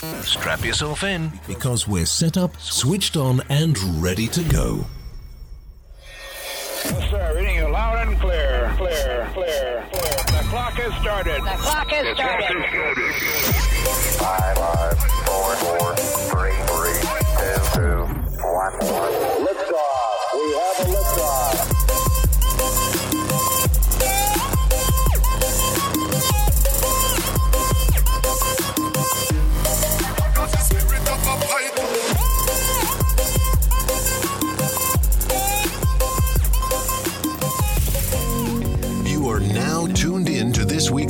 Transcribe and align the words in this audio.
Strap 0.00 0.64
yourself 0.64 1.04
in 1.04 1.30
because 1.46 1.86
we're 1.86 2.06
set 2.06 2.38
up, 2.38 2.56
switched 2.58 3.18
on, 3.18 3.42
and 3.50 3.78
ready 4.02 4.26
to 4.28 4.42
go. 4.44 4.86
Yes, 6.86 7.10
sir. 7.10 7.32
Reading 7.36 7.56
you 7.56 7.68
loud 7.68 8.08
and 8.08 8.18
clear. 8.18 8.72
Clear, 8.78 9.28
clear, 9.34 9.86
clear. 9.92 10.16
The 10.24 10.46
clock 10.48 10.72
has 10.72 10.94
started. 11.02 11.42
The 11.42 11.56
clock 11.60 11.88
has 11.90 12.16
started. 12.16 12.64
Five, 14.16 14.56
five, 14.56 14.98
four, 15.26 15.54
four, 15.56 15.94
three, 16.32 16.56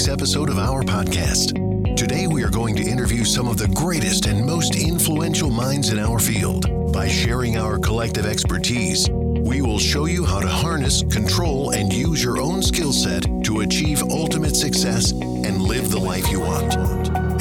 week's 0.00 0.08
episode 0.08 0.48
of 0.48 0.58
our 0.58 0.82
podcast. 0.82 1.94
Today, 1.94 2.26
we 2.26 2.42
are 2.42 2.48
going 2.48 2.74
to 2.74 2.82
interview 2.82 3.22
some 3.22 3.46
of 3.46 3.58
the 3.58 3.68
greatest 3.68 4.24
and 4.24 4.46
most 4.46 4.74
influential 4.74 5.50
minds 5.50 5.90
in 5.90 5.98
our 5.98 6.18
field. 6.18 6.90
By 6.90 7.06
sharing 7.06 7.58
our 7.58 7.78
collective 7.78 8.24
expertise, 8.24 9.10
we 9.10 9.60
will 9.60 9.78
show 9.78 10.06
you 10.06 10.24
how 10.24 10.40
to 10.40 10.48
harness, 10.48 11.02
control, 11.02 11.72
and 11.72 11.92
use 11.92 12.24
your 12.24 12.40
own 12.40 12.62
skill 12.62 12.94
set 12.94 13.26
to 13.44 13.60
achieve 13.60 14.02
ultimate 14.02 14.56
success 14.56 15.12
and 15.12 15.60
live 15.60 15.90
the 15.90 16.00
life 16.00 16.30
you 16.30 16.40
want. 16.40 16.74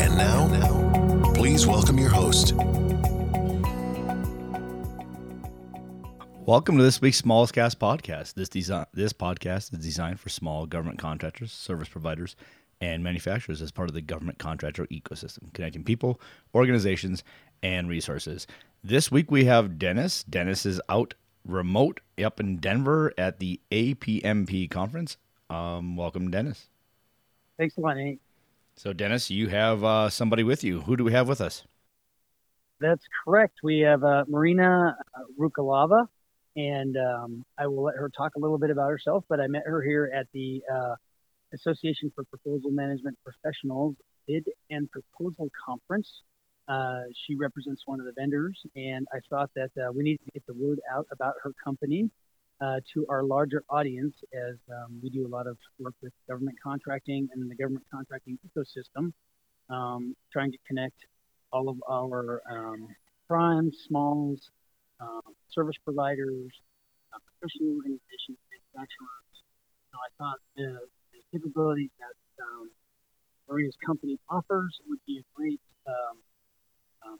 And 0.02 0.18
now, 0.18 1.32
please 1.36 1.66
welcome 1.66 1.98
your 1.98 2.10
host. 2.10 2.54
Welcome 6.50 6.78
to 6.78 6.84
this 6.84 7.00
week's 7.00 7.18
Smallest 7.18 7.54
Cast 7.54 7.78
podcast. 7.78 8.34
This 8.34 8.50
design, 8.50 8.88
this 8.92 9.14
podcast 9.14 9.72
is 9.72 9.86
designed 9.86 10.20
for 10.20 10.30
small 10.30 10.66
government 10.66 10.98
contractors, 10.98 11.52
service 11.52 11.90
providers, 11.90 12.36
and 12.82 13.04
manufacturers 13.04 13.62
as 13.62 13.72
part 13.72 13.90
of 13.90 13.94
the 13.94 14.02
government 14.02 14.40
contractor 14.40 14.86
ecosystem, 14.88 15.54
connecting 15.54 15.84
people, 15.84 16.20
organizations, 16.56 17.24
and 17.62 17.90
resources. 17.90 18.48
This 18.84 19.12
week 19.12 19.30
we 19.30 19.46
have 19.46 19.78
Dennis. 19.78 20.24
Dennis 20.24 20.66
is 20.66 20.82
out 20.88 21.14
remote 21.46 22.00
up 22.24 22.40
in 22.40 22.58
Denver 22.58 23.14
at 23.18 23.40
the 23.40 23.60
APMP 23.72 24.70
conference. 24.70 25.18
Um, 25.50 25.96
welcome, 25.96 26.32
Dennis. 26.32 26.68
Thanks 27.58 27.78
a 27.78 27.82
lot, 27.82 27.98
Nate. 27.98 28.22
So, 28.76 28.94
Dennis, 28.94 29.30
you 29.30 29.50
have 29.50 29.84
uh, 29.84 30.10
somebody 30.10 30.44
with 30.44 30.64
you. 30.64 30.82
Who 30.82 30.96
do 30.96 31.04
we 31.04 31.12
have 31.12 31.28
with 31.28 31.42
us? 31.42 31.64
That's 32.80 33.04
correct. 33.26 33.60
We 33.62 33.80
have 33.80 34.06
uh, 34.06 34.24
Marina 34.30 34.96
Roukalova, 35.38 36.08
and 36.56 36.96
um, 36.96 37.46
I 37.58 37.68
will 37.68 37.84
let 37.84 37.98
her 37.98 38.08
talk 38.08 38.36
a 38.36 38.40
little 38.40 38.58
bit 38.58 38.70
about 38.70 38.90
herself. 38.90 39.26
But 39.28 39.42
I 39.42 39.48
met 39.48 39.64
her 39.66 39.82
here 39.82 40.10
at 40.16 40.28
the 40.32 40.64
uh, 40.74 40.96
Association 41.54 42.12
for 42.16 42.24
Proposal 42.26 42.72
Management 42.72 43.18
Professionals 43.24 43.96
Bid 44.28 44.46
and 44.70 44.90
Proposal 44.92 45.50
Conference. 45.66 46.22
Uh, 46.68 47.02
she 47.26 47.36
represents 47.36 47.82
one 47.86 48.00
of 48.00 48.06
the 48.06 48.14
vendors, 48.16 48.62
and 48.76 49.08
I 49.12 49.18
thought 49.30 49.50
that 49.56 49.72
uh, 49.78 49.92
we 49.92 50.04
needed 50.04 50.24
to 50.26 50.32
get 50.32 50.46
the 50.46 50.54
word 50.54 50.80
out 50.94 51.08
about 51.12 51.34
her 51.44 51.52
company 51.64 52.12
uh, 52.62 52.80
to 52.94 53.06
our 53.10 53.24
larger 53.24 53.64
audience 53.70 54.16
as 54.34 54.56
um, 54.70 55.00
we 55.02 55.10
do 55.10 55.26
a 55.26 55.30
lot 55.30 55.48
of 55.48 55.58
work 55.80 55.96
with 56.04 56.14
government 56.28 56.58
contracting 56.62 57.28
and 57.34 57.50
the 57.50 57.56
government 57.56 57.86
contracting 57.92 58.38
ecosystem, 58.46 59.12
um, 59.70 60.16
trying 60.32 60.52
to 60.52 60.58
connect 60.68 61.06
all 61.52 61.70
of 61.70 61.78
our 61.90 62.42
um, 62.52 62.88
primes, 63.28 63.76
smalls, 63.88 64.52
um, 65.00 65.22
service 65.50 65.78
providers, 65.84 66.52
uh, 67.14 67.18
professional 67.26 67.76
organizations, 67.76 68.38
manufacturers. 68.52 69.36
So 69.92 69.98
I 69.98 70.10
thought 70.18 70.38
the, 70.56 70.80
the 71.32 71.40
capabilities 71.40 71.90
that 72.00 72.44
um, 72.44 72.70
Marina's 73.50 73.76
company 73.86 74.20
offers 74.30 74.80
would 74.88 75.00
be 75.06 75.18
a 75.18 75.24
great. 75.36 75.60
Um, 75.88 76.18
um, 77.06 77.20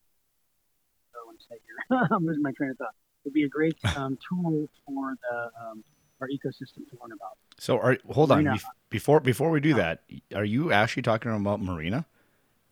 I 1.16 1.26
want 1.26 1.40
to 1.40 1.46
say 1.46 1.56
here, 1.66 2.08
I'm 2.12 2.26
losing 2.26 2.44
my 2.44 2.52
train 2.52 2.72
of 2.72 2.78
thought. 2.78 2.94
Would 3.26 3.34
be 3.34 3.44
a 3.44 3.50
great 3.50 3.78
um, 3.96 4.18
tool 4.28 4.68
for 4.86 5.16
the 5.30 5.52
um, 5.62 5.84
our 6.22 6.28
ecosystem 6.28 6.88
to 6.90 6.98
learn 7.02 7.12
about. 7.12 7.38
So, 7.58 7.78
are, 7.80 7.98
hold 8.10 8.32
on. 8.32 8.46
Bef- 8.46 8.64
Before 8.90 9.20
before 9.20 9.50
we 9.50 9.60
do 9.60 9.74
that, 9.76 10.04
are 10.34 10.46
you 10.46 10.72
actually 10.72 11.04
talking 11.04 11.32
about 11.32 11.62
Marina, 11.62 12.06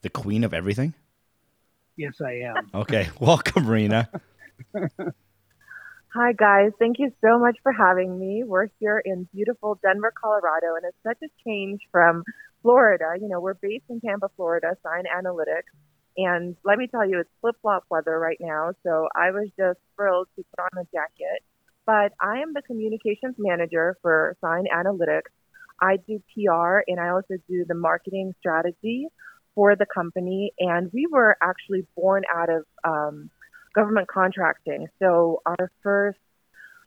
the 0.02 0.10
queen 0.10 0.44
of 0.44 0.54
everything? 0.54 0.94
Yes, 1.96 2.20
I 2.24 2.32
am. 2.44 2.70
Okay, 2.74 3.08
welcome, 3.20 3.64
Marina. 3.64 4.08
Hi, 6.14 6.32
guys. 6.32 6.70
Thank 6.78 6.98
you 6.98 7.12
so 7.20 7.38
much 7.38 7.58
for 7.62 7.70
having 7.70 8.18
me. 8.18 8.42
We're 8.42 8.68
here 8.80 8.98
in 9.04 9.28
beautiful 9.34 9.78
Denver, 9.82 10.10
Colorado, 10.18 10.74
and 10.76 10.86
it's 10.86 10.96
such 11.02 11.18
a 11.22 11.28
change 11.46 11.82
from 11.92 12.24
Florida. 12.62 13.16
You 13.20 13.28
know, 13.28 13.40
we're 13.40 13.52
based 13.52 13.84
in 13.90 14.00
Tampa, 14.00 14.30
Florida, 14.34 14.74
Scion 14.82 15.04
Analytics. 15.04 15.68
And 16.16 16.56
let 16.64 16.78
me 16.78 16.86
tell 16.86 17.06
you, 17.06 17.20
it's 17.20 17.28
flip 17.42 17.56
flop 17.60 17.84
weather 17.90 18.18
right 18.18 18.38
now. 18.40 18.72
So 18.84 19.08
I 19.14 19.32
was 19.32 19.50
just 19.58 19.80
thrilled 19.96 20.28
to 20.36 20.44
put 20.56 20.62
on 20.72 20.82
a 20.82 20.86
jacket. 20.96 21.44
But 21.84 22.14
I 22.18 22.38
am 22.38 22.54
the 22.54 22.62
communications 22.62 23.34
manager 23.36 23.98
for 24.00 24.34
Scion 24.40 24.64
Analytics. 24.74 25.30
I 25.78 25.98
do 26.06 26.22
PR 26.32 26.84
and 26.88 26.98
I 26.98 27.10
also 27.10 27.34
do 27.50 27.66
the 27.68 27.74
marketing 27.74 28.34
strategy 28.40 29.08
for 29.54 29.76
the 29.76 29.86
company. 29.94 30.54
And 30.58 30.90
we 30.90 31.06
were 31.06 31.36
actually 31.42 31.86
born 31.94 32.22
out 32.34 32.48
of 32.48 32.64
um, 32.82 33.28
government 33.78 34.08
contracting. 34.08 34.88
So 34.98 35.40
our 35.46 35.70
first, 35.84 36.18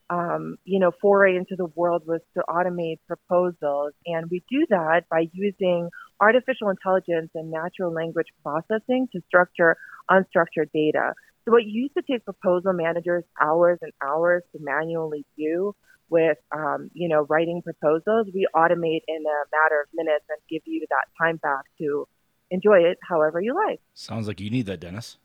um, 0.09 0.57
you 0.65 0.77
know, 0.77 0.91
foray 1.01 1.37
into 1.37 1.55
the 1.55 1.67
world 1.67 2.03
was 2.05 2.19
to 2.35 2.43
automate 2.49 2.99
proposals, 3.07 3.93
and 4.05 4.29
we 4.29 4.43
do 4.49 4.65
that 4.69 5.03
by 5.09 5.29
using 5.31 5.89
artificial 6.19 6.69
intelligence 6.69 7.31
and 7.33 7.49
natural 7.49 7.93
language 7.93 8.27
processing 8.43 9.07
to 9.13 9.21
structure 9.27 9.77
unstructured 10.09 10.69
data. 10.73 11.13
So 11.45 11.53
what 11.53 11.63
used 11.65 11.93
to 11.93 12.01
take 12.01 12.25
proposal 12.25 12.73
managers 12.73 13.23
hours 13.41 13.79
and 13.81 13.93
hours 14.03 14.43
to 14.51 14.59
manually 14.61 15.25
do 15.37 15.73
with, 16.09 16.37
um, 16.51 16.91
you 16.93 17.07
know, 17.07 17.25
writing 17.29 17.61
proposals, 17.61 18.27
we 18.33 18.45
automate 18.53 19.03
in 19.07 19.23
a 19.35 19.39
matter 19.55 19.79
of 19.81 19.87
minutes 19.93 20.25
and 20.29 20.39
give 20.49 20.61
you 20.65 20.85
that 20.89 21.05
time 21.23 21.37
back 21.37 21.63
to 21.79 22.05
enjoy 22.51 22.79
it 22.79 22.97
however 23.01 23.39
you 23.39 23.55
like. 23.55 23.79
Sounds 23.93 24.27
like 24.27 24.41
you 24.41 24.49
need 24.49 24.65
that, 24.65 24.81
Dennis. 24.81 25.17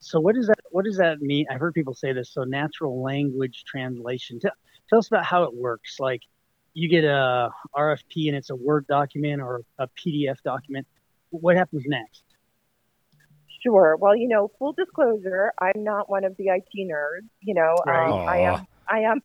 So 0.00 0.20
what 0.20 0.34
does 0.34 0.46
that 0.46 0.58
what 0.70 0.84
does 0.84 0.96
that 0.98 1.20
mean? 1.20 1.46
I've 1.50 1.60
heard 1.60 1.74
people 1.74 1.94
say 1.94 2.12
this. 2.12 2.32
So 2.32 2.44
natural 2.44 3.02
language 3.02 3.64
translation. 3.66 4.38
Tell, 4.40 4.52
tell 4.88 4.98
us 4.98 5.08
about 5.08 5.24
how 5.24 5.42
it 5.44 5.54
works. 5.54 5.96
Like 5.98 6.22
you 6.74 6.88
get 6.88 7.04
a 7.04 7.50
RFP 7.74 8.28
and 8.28 8.36
it's 8.36 8.50
a 8.50 8.56
Word 8.56 8.86
document 8.86 9.42
or 9.42 9.62
a 9.78 9.88
PDF 9.88 10.40
document. 10.44 10.86
What 11.30 11.56
happens 11.56 11.82
next? 11.86 12.22
Sure. 13.64 13.96
Well, 13.96 14.16
you 14.16 14.28
know, 14.28 14.50
full 14.58 14.72
disclosure, 14.72 15.52
I'm 15.60 15.82
not 15.82 16.08
one 16.08 16.24
of 16.24 16.36
the 16.36 16.46
IT 16.48 16.68
nerds. 16.76 17.28
You 17.40 17.54
know, 17.54 17.74
Right. 17.84 18.08
um, 18.08 18.28
I 18.28 18.38
am. 18.38 18.66
I 18.88 18.98
am. 19.00 19.20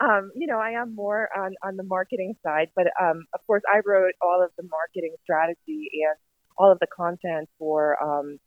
um, 0.00 0.32
you 0.34 0.46
know, 0.46 0.58
I 0.58 0.70
am 0.70 0.94
more 0.94 1.28
on 1.36 1.54
on 1.62 1.76
the 1.76 1.82
marketing 1.84 2.34
side, 2.42 2.70
but 2.74 2.86
um, 3.00 3.26
of 3.34 3.46
course, 3.46 3.62
I 3.70 3.80
wrote 3.84 4.14
all 4.22 4.42
of 4.42 4.50
the 4.56 4.66
marketing 4.68 5.14
strategy 5.22 5.90
and 6.06 6.16
all 6.56 6.72
of 6.72 6.78
the 6.78 6.86
content 6.96 7.48
for 7.58 8.02
um, 8.02 8.38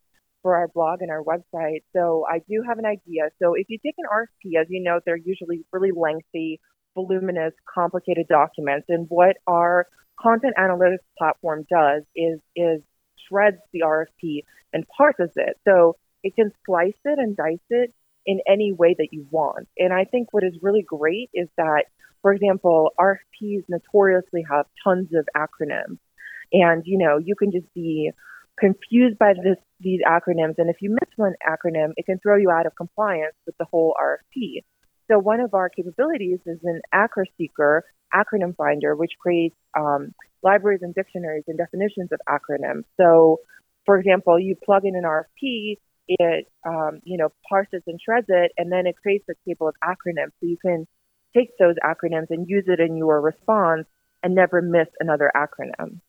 for 0.48 0.56
our 0.56 0.70
blog 0.70 1.02
and 1.02 1.12
our 1.12 1.22
website. 1.22 1.84
So 1.94 2.26
I 2.26 2.40
do 2.50 2.64
have 2.66 2.80
an 2.80 2.86
idea. 2.86 3.24
So 3.38 3.54
if 3.54 3.66
you 3.68 3.78
take 3.86 3.96
an 3.98 4.06
RFP, 4.10 4.58
as 4.58 4.68
you 4.70 4.82
know, 4.82 5.02
they're 5.06 5.18
usually 5.18 5.66
really 5.74 5.92
lengthy, 5.94 6.62
voluminous, 6.96 7.52
complicated 7.68 8.30
documents, 8.30 8.86
and 8.88 9.08
what 9.10 9.36
our 9.46 9.88
content 10.18 10.54
analytics 10.58 11.04
platform 11.18 11.66
does 11.70 12.04
is 12.16 12.40
is 12.56 12.82
shreds 13.28 13.58
the 13.74 13.82
RFP 13.82 14.44
and 14.72 14.86
parses 14.98 15.32
it. 15.36 15.58
So 15.68 15.98
it 16.24 16.34
can 16.34 16.54
slice 16.66 16.94
it 17.04 17.20
and 17.20 17.36
dice 17.36 17.58
it 17.70 17.94
in 18.26 18.40
any 18.48 18.72
way 18.72 18.96
that 18.98 19.10
you 19.12 19.28
want. 19.30 19.68
And 19.78 19.92
I 19.92 20.06
think 20.06 20.32
what 20.32 20.46
is 20.46 20.54
really 20.62 20.86
great 20.88 21.30
is 21.34 21.50
that, 21.58 21.88
for 22.22 22.32
example, 22.32 22.92
RFPs 22.98 23.66
notoriously 23.68 24.46
have 24.50 24.66
tons 24.82 25.10
of 25.14 25.28
acronyms. 25.36 25.98
And, 26.54 26.84
you 26.86 26.98
know, 26.98 27.18
you 27.18 27.36
can 27.36 27.52
just 27.52 27.68
be 27.74 28.12
confused 28.60 29.18
by 29.18 29.34
this, 29.34 29.58
these 29.80 30.02
acronyms. 30.08 30.56
And 30.58 30.70
if 30.70 30.78
you 30.82 30.92
miss 30.92 31.10
one 31.16 31.34
acronym, 31.48 31.92
it 31.96 32.06
can 32.06 32.20
throw 32.20 32.38
you 32.38 32.50
out 32.50 32.66
of 32.66 32.76
compliance 32.76 33.36
with 33.46 33.56
the 33.58 33.66
whole 33.66 33.96
RFP. 34.02 34.64
So 35.10 35.20
one 35.20 35.40
of 35.40 35.54
our 35.54 35.70
capabilities 35.70 36.40
is 36.46 36.60
an 36.64 36.82
AcroSeeker 36.94 37.82
acronym 38.14 38.56
finder, 38.56 38.96
which 38.96 39.12
creates 39.20 39.56
um, 39.78 40.14
libraries 40.44 40.82
and 40.82 40.94
dictionaries 40.94 41.44
and 41.48 41.58
definitions 41.58 42.10
of 42.12 42.20
acronyms. 42.28 42.84
So, 43.00 43.38
for 43.86 43.98
example, 43.98 44.40
you 44.40 44.56
plug 44.66 44.84
in 44.86 44.96
an 44.96 45.04
RFP, 45.04 45.78
it 46.08 46.48
um, 46.66 47.00
you 47.04 47.18
know 47.18 47.30
parses 47.50 47.84
and 47.86 48.00
shreds 48.04 48.28
it, 48.30 48.52
and 48.58 48.72
then 48.72 48.88
it 48.88 48.96
creates 49.02 49.26
a 49.30 49.34
table 49.48 49.68
of 49.68 49.76
acronyms. 49.84 50.32
So 50.40 50.48
you 50.48 50.58
can 50.58 50.88
take 51.36 51.50
those 51.60 51.76
acronyms 51.84 52.28
and 52.30 52.48
use 52.48 52.66
it 52.68 52.80
in 52.80 52.98
your 52.98 53.22
response 53.22 53.88
and 54.24 54.34
never 54.34 54.62
miss 54.62 54.88
another 55.00 55.32
acronym. 55.36 56.00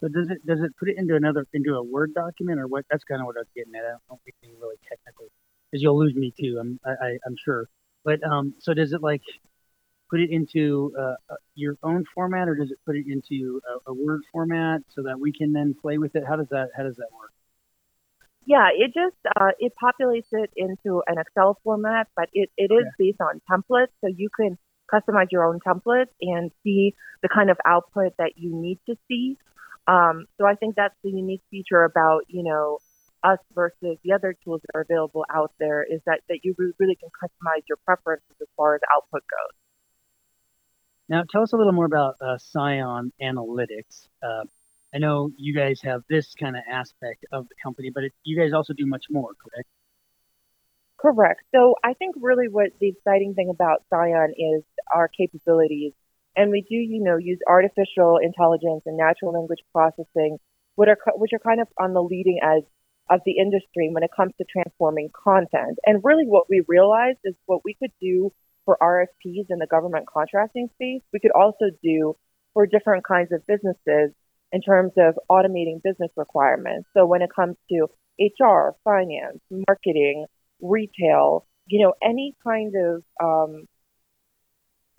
So 0.00 0.08
does 0.08 0.28
it 0.30 0.44
does 0.46 0.60
it 0.60 0.72
put 0.78 0.88
it 0.88 0.96
into 0.98 1.14
another 1.14 1.46
into 1.52 1.74
a 1.74 1.82
Word 1.82 2.14
document 2.14 2.58
or 2.58 2.66
what? 2.66 2.86
That's 2.90 3.04
kind 3.04 3.20
of 3.20 3.26
what 3.26 3.36
I 3.36 3.40
was 3.40 3.48
getting 3.54 3.74
at. 3.74 3.84
I 3.84 3.96
don't 4.08 4.20
think 4.24 4.34
anything 4.42 4.60
really 4.60 4.76
technical 4.88 5.26
because 5.70 5.82
you'll 5.82 5.98
lose 5.98 6.14
me 6.14 6.32
too. 6.40 6.58
I'm 6.60 6.80
I, 6.84 6.90
I, 6.90 7.18
I'm 7.26 7.36
sure. 7.44 7.68
But 8.04 8.24
um, 8.24 8.54
so 8.60 8.72
does 8.72 8.92
it 8.94 9.02
like 9.02 9.22
put 10.10 10.20
it 10.20 10.30
into 10.30 10.92
uh, 10.98 11.16
uh, 11.30 11.36
your 11.54 11.76
own 11.82 12.04
format 12.14 12.48
or 12.48 12.54
does 12.54 12.70
it 12.70 12.78
put 12.86 12.96
it 12.96 13.06
into 13.08 13.60
a, 13.86 13.90
a 13.90 13.94
Word 13.94 14.22
format 14.32 14.80
so 14.94 15.02
that 15.02 15.20
we 15.20 15.32
can 15.32 15.52
then 15.52 15.74
play 15.80 15.98
with 15.98 16.16
it? 16.16 16.24
How 16.26 16.36
does 16.36 16.48
that 16.50 16.70
how 16.76 16.84
does 16.84 16.96
that 16.96 17.08
work? 17.12 17.30
Yeah, 18.46 18.68
it 18.74 18.92
just 18.94 19.16
uh, 19.38 19.50
it 19.58 19.72
populates 19.82 20.32
it 20.32 20.50
into 20.56 21.02
an 21.06 21.18
Excel 21.18 21.58
format, 21.62 22.08
but 22.16 22.28
it, 22.32 22.50
it 22.56 22.72
is 22.72 22.86
Okay. 22.86 22.90
based 22.98 23.20
on 23.20 23.40
templates, 23.50 23.92
so 24.00 24.08
you 24.08 24.28
can 24.34 24.58
customize 24.92 25.28
your 25.30 25.44
own 25.44 25.60
templates 25.60 26.10
and 26.20 26.50
see 26.64 26.94
the 27.22 27.28
kind 27.28 27.50
of 27.50 27.58
output 27.64 28.14
that 28.18 28.32
you 28.36 28.50
need 28.54 28.80
to 28.86 28.96
see. 29.08 29.36
Um, 29.90 30.26
so 30.38 30.46
I 30.46 30.54
think 30.54 30.76
that's 30.76 30.94
the 31.02 31.10
unique 31.10 31.42
feature 31.50 31.82
about 31.82 32.22
you 32.28 32.44
know 32.44 32.78
us 33.24 33.38
versus 33.54 33.98
the 34.04 34.12
other 34.12 34.36
tools 34.44 34.60
that 34.62 34.78
are 34.78 34.82
available 34.82 35.24
out 35.34 35.52
there 35.58 35.82
is 35.82 36.00
that 36.06 36.20
that 36.28 36.40
you 36.44 36.54
really, 36.56 36.96
can 36.96 37.08
customize 37.22 37.62
your 37.68 37.78
preferences 37.84 38.36
as 38.40 38.46
far 38.56 38.76
as 38.76 38.80
output 38.94 39.22
goes. 39.22 39.56
Now, 41.08 41.24
tell 41.28 41.42
us 41.42 41.52
a 41.52 41.56
little 41.56 41.72
more 41.72 41.86
about 41.86 42.14
uh, 42.20 42.38
Scion 42.38 43.12
Analytics. 43.20 44.06
Uh, 44.22 44.44
I 44.94 44.98
know 44.98 45.30
you 45.36 45.54
guys 45.54 45.80
have 45.82 46.02
this 46.08 46.34
kind 46.34 46.56
of 46.56 46.62
aspect 46.70 47.26
of 47.32 47.48
the 47.48 47.54
company, 47.60 47.90
but 47.92 48.04
it, 48.04 48.12
you 48.22 48.38
guys 48.38 48.52
also 48.52 48.74
do 48.74 48.86
much 48.86 49.06
more, 49.10 49.30
correct? 49.42 49.68
Correct. 50.98 51.42
So 51.52 51.74
I 51.82 51.94
think 51.94 52.14
really 52.20 52.48
what 52.48 52.70
the 52.80 52.88
exciting 52.88 53.34
thing 53.34 53.50
about 53.50 53.82
Scion 53.90 54.32
is 54.36 54.62
our 54.94 55.08
capabilities. 55.08 55.92
And 56.40 56.50
we 56.50 56.62
do, 56.62 56.74
you 56.74 57.04
know, 57.04 57.18
use 57.18 57.38
artificial 57.46 58.16
intelligence 58.16 58.84
and 58.86 58.96
natural 58.96 59.34
language 59.34 59.58
processing, 59.74 60.38
which 60.74 60.88
are, 60.88 60.96
which 61.16 61.32
are 61.34 61.38
kind 61.38 61.60
of 61.60 61.68
on 61.78 61.92
the 61.92 62.02
leading 62.02 62.40
edge 62.42 62.64
of 63.10 63.20
the 63.26 63.36
industry 63.36 63.90
when 63.92 64.02
it 64.02 64.10
comes 64.16 64.32
to 64.38 64.46
transforming 64.50 65.10
content. 65.12 65.76
And 65.84 66.00
really 66.02 66.24
what 66.24 66.46
we 66.48 66.64
realized 66.66 67.18
is 67.24 67.34
what 67.44 67.60
we 67.62 67.74
could 67.74 67.90
do 68.00 68.32
for 68.64 68.78
RFPs 68.80 69.50
in 69.50 69.58
the 69.58 69.66
government 69.66 70.06
contracting 70.10 70.70
space, 70.76 71.02
we 71.12 71.20
could 71.20 71.32
also 71.32 71.66
do 71.82 72.16
for 72.54 72.64
different 72.64 73.04
kinds 73.06 73.32
of 73.32 73.46
businesses 73.46 74.14
in 74.50 74.62
terms 74.62 74.92
of 74.96 75.18
automating 75.30 75.82
business 75.82 76.10
requirements. 76.16 76.88
So 76.96 77.04
when 77.04 77.20
it 77.20 77.28
comes 77.36 77.56
to 77.70 77.86
HR, 78.18 78.76
finance, 78.82 79.40
marketing, 79.50 80.24
retail, 80.62 81.46
you 81.66 81.84
know, 81.84 81.92
any 82.02 82.34
kind 82.42 82.72
of 82.74 83.02
um, 83.22 83.66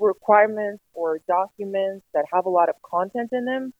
requirements 0.07 0.83
or 0.93 1.19
documents 1.27 2.05
that 2.13 2.25
have 2.33 2.45
a 2.45 2.49
lot 2.49 2.69
of 2.69 2.75
content 2.81 3.29
in 3.31 3.45
them, 3.45 3.73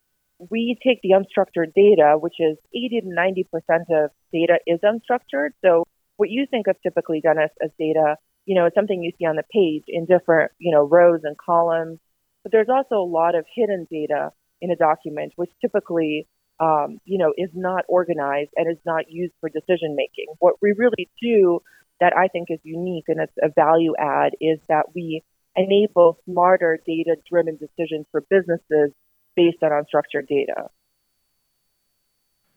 we 0.50 0.78
take 0.84 1.00
the 1.02 1.12
unstructured 1.12 1.74
data, 1.76 2.18
which 2.20 2.36
is 2.40 2.58
80 2.74 3.02
to 3.02 3.14
90 3.14 3.48
percent 3.52 3.84
of 3.92 4.12
data 4.34 4.60
is 4.66 4.80
unstructured. 4.84 5.50
So 5.64 5.86
what 6.18 6.30
you 6.30 6.46
think 6.50 6.68
of 6.68 6.76
typically, 6.82 7.22
Dennis, 7.22 7.52
as 7.64 7.72
data, 7.80 8.16
you 8.46 8.56
know, 8.56 8.66
it's 8.66 8.76
something 8.76 9.02
you 9.02 9.12
see 9.20 9.26
on 9.26 9.36
the 9.36 9.44
page 9.52 9.84
in 9.88 10.06
different, 10.06 10.52
you 10.58 10.72
know, 10.74 10.84
rows 10.84 11.22
and 11.24 11.38
columns. 11.38 12.00
But 12.44 12.52
there's 12.52 12.70
also 12.70 12.96
a 12.96 13.06
lot 13.06 13.36
of 13.36 13.46
hidden 13.56 13.88
data 13.90 14.32
in 14.62 14.72
a 14.72 14.76
document, 14.76 15.34
which 15.36 15.52
typically, 15.62 16.28
um, 16.60 16.98
you 17.06 17.18
know, 17.18 17.34
is 17.38 17.50
not 17.54 17.86
organized 17.88 18.50
and 18.56 18.72
is 18.72 18.82
not 18.86 19.06
used 19.10 19.34
for 19.40 19.50
decision 19.50 19.96
making. 19.96 20.28
What 20.40 20.56
we 20.62 20.74
really 20.76 21.10
do 21.22 21.62
that 22.00 22.14
I 22.18 22.28
think 22.28 22.48
is 22.50 22.60
unique 22.64 23.06
and 23.08 23.20
it's 23.22 23.34
a 23.42 23.50
value 23.56 23.94
add 23.98 24.34
is 24.42 24.60
that 24.68 24.88
we 24.96 25.24
enable 25.56 26.18
smarter 26.26 26.80
data 26.86 27.16
driven 27.30 27.58
decisions 27.58 28.06
for 28.12 28.22
businesses 28.30 28.92
based 29.36 29.58
on 29.62 29.72
unstructured 29.72 30.28
data. 30.28 30.70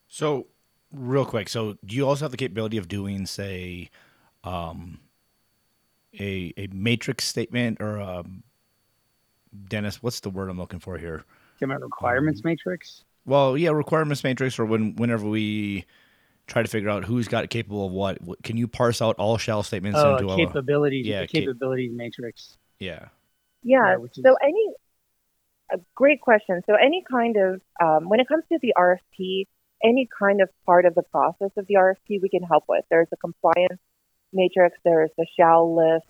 So, 0.09 0.47
real 0.93 1.25
quick, 1.25 1.49
so 1.49 1.77
do 1.85 1.97
you 1.97 2.07
also 2.07 2.25
have 2.25 2.31
the 2.31 2.37
capability 2.37 2.77
of 2.77 2.89
doing, 2.89 3.27
say, 3.27 3.91
um, 4.45 5.01
a 6.21 6.53
a 6.57 6.69
matrix 6.73 7.25
statement 7.25 7.79
or 7.81 7.97
a 7.97 8.25
Dennis? 9.69 10.03
What's 10.03 10.21
the 10.21 10.31
word 10.31 10.49
I'm 10.51 10.59
looking 10.59 10.79
for 10.79 10.99
here? 10.99 11.25
Talking 11.59 11.71
about 11.75 11.83
requirements 11.83 12.41
Um, 12.45 12.51
matrix. 12.51 13.05
Well, 13.27 13.57
yeah, 13.57 13.71
requirements 13.71 14.23
matrix, 14.23 14.59
or 14.59 14.67
when 14.67 14.95
whenever 14.97 15.27
we 15.29 15.85
try 16.47 16.63
to 16.63 16.69
figure 16.69 16.91
out 16.91 17.05
who's 17.05 17.27
got 17.27 17.49
capable 17.49 17.87
of 17.87 17.93
what, 17.93 18.21
what- 18.21 18.43
can 18.43 18.57
you 18.59 18.69
parse 18.69 19.01
out 19.01 19.17
all 19.19 19.39
shell 19.39 19.63
statements 19.63 19.99
Oh, 19.99 20.13
into 20.19 20.31
a 20.31 20.37
capabilities. 20.37 21.07
yeah, 21.07 21.23
the 21.23 21.27
cap- 21.27 21.41
capabilities 21.41 21.91
matrix. 21.95 22.59
Yeah? 22.79 23.09
Yeah. 23.63 23.97
Yeah, 23.97 23.97
is- 24.05 24.23
so 24.23 24.37
any 24.43 24.75
a 25.73 25.79
great 25.95 26.21
question. 26.21 26.61
So 26.67 26.75
any 26.75 27.03
kind 27.11 27.37
of 27.37 27.61
um, 27.83 28.09
when 28.09 28.21
it 28.21 28.29
comes 28.29 28.45
to 28.53 28.59
the 28.61 28.75
RFP, 28.77 29.47
any 29.83 30.09
kind 30.19 30.41
of 30.41 30.49
part 30.67 30.87
of 30.87 30.95
the 30.95 31.03
process 31.03 31.51
of 31.57 31.67
the 31.67 31.75
RFP 31.75 32.21
we 32.23 32.29
can 32.29 32.43
help 32.43 32.65
with. 32.69 32.85
There's 32.91 33.09
a 33.13 33.17
compliance 33.17 33.81
matrix. 34.33 34.79
There's 34.85 35.11
the 35.17 35.27
shall 35.39 35.75
list. 35.75 36.07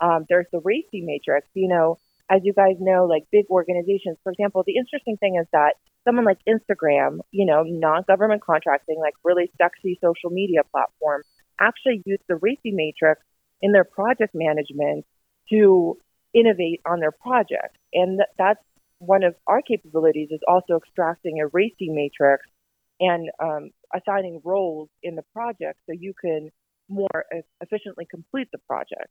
Um, 0.00 0.26
there's 0.28 0.46
the 0.52 0.60
RACI 0.60 1.04
matrix. 1.04 1.48
You 1.54 1.68
know, 1.68 1.98
as 2.30 2.40
you 2.44 2.52
guys 2.52 2.76
know, 2.78 3.06
like 3.06 3.24
big 3.32 3.46
organizations, 3.50 4.18
for 4.22 4.32
example, 4.32 4.62
the 4.66 4.76
interesting 4.76 5.16
thing 5.16 5.36
is 5.40 5.46
that 5.52 5.74
someone 6.04 6.24
like 6.24 6.38
Instagram, 6.48 7.18
you 7.30 7.46
know, 7.46 7.62
non-government 7.64 8.42
contracting, 8.42 8.98
like 9.00 9.14
really 9.24 9.50
sexy 9.60 9.98
social 10.02 10.30
media 10.30 10.60
platform, 10.70 11.22
actually 11.60 12.02
use 12.04 12.20
the 12.28 12.34
RACI 12.34 12.72
matrix 12.72 13.22
in 13.60 13.72
their 13.72 13.84
project 13.84 14.34
management 14.34 15.04
to 15.50 15.98
innovate 16.34 16.80
on 16.86 17.00
their 17.00 17.12
project. 17.12 17.76
And 17.92 18.18
th- 18.18 18.28
that's 18.36 18.62
one 18.98 19.22
of 19.22 19.34
our 19.46 19.62
capabilities 19.62 20.28
is 20.30 20.40
also 20.46 20.76
extracting 20.76 21.40
a 21.40 21.48
RACI 21.48 21.88
matrix 21.88 22.46
and 23.00 23.30
um, 23.40 23.70
assigning 23.94 24.40
roles 24.44 24.88
in 25.02 25.14
the 25.14 25.22
project 25.32 25.78
so 25.86 25.92
you 25.92 26.12
can 26.20 26.50
more 26.88 27.24
e- 27.36 27.42
efficiently 27.60 28.06
complete 28.10 28.48
the 28.52 28.58
project. 28.58 29.08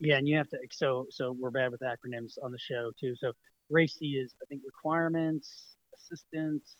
Yeah, 0.00 0.16
and 0.16 0.28
you 0.28 0.36
have 0.36 0.48
to. 0.50 0.58
So, 0.72 1.06
so 1.10 1.32
we're 1.32 1.50
bad 1.50 1.70
with 1.70 1.80
acronyms 1.80 2.34
on 2.42 2.52
the 2.52 2.58
show 2.58 2.90
too. 3.00 3.14
So, 3.16 3.32
RACI 3.72 4.22
is, 4.22 4.34
I 4.42 4.44
think, 4.46 4.62
requirements, 4.66 5.76
assistance, 5.96 6.76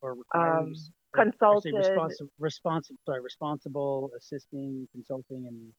or 0.00 0.14
requirements. 0.14 0.86
say 0.86 1.22
consulted. 1.22 1.74
responsible, 1.74 2.30
responsible, 2.38 2.98
sorry, 3.04 3.20
responsible, 3.20 4.10
assisting, 4.16 4.88
consulting, 4.92 5.46
and 5.46 5.72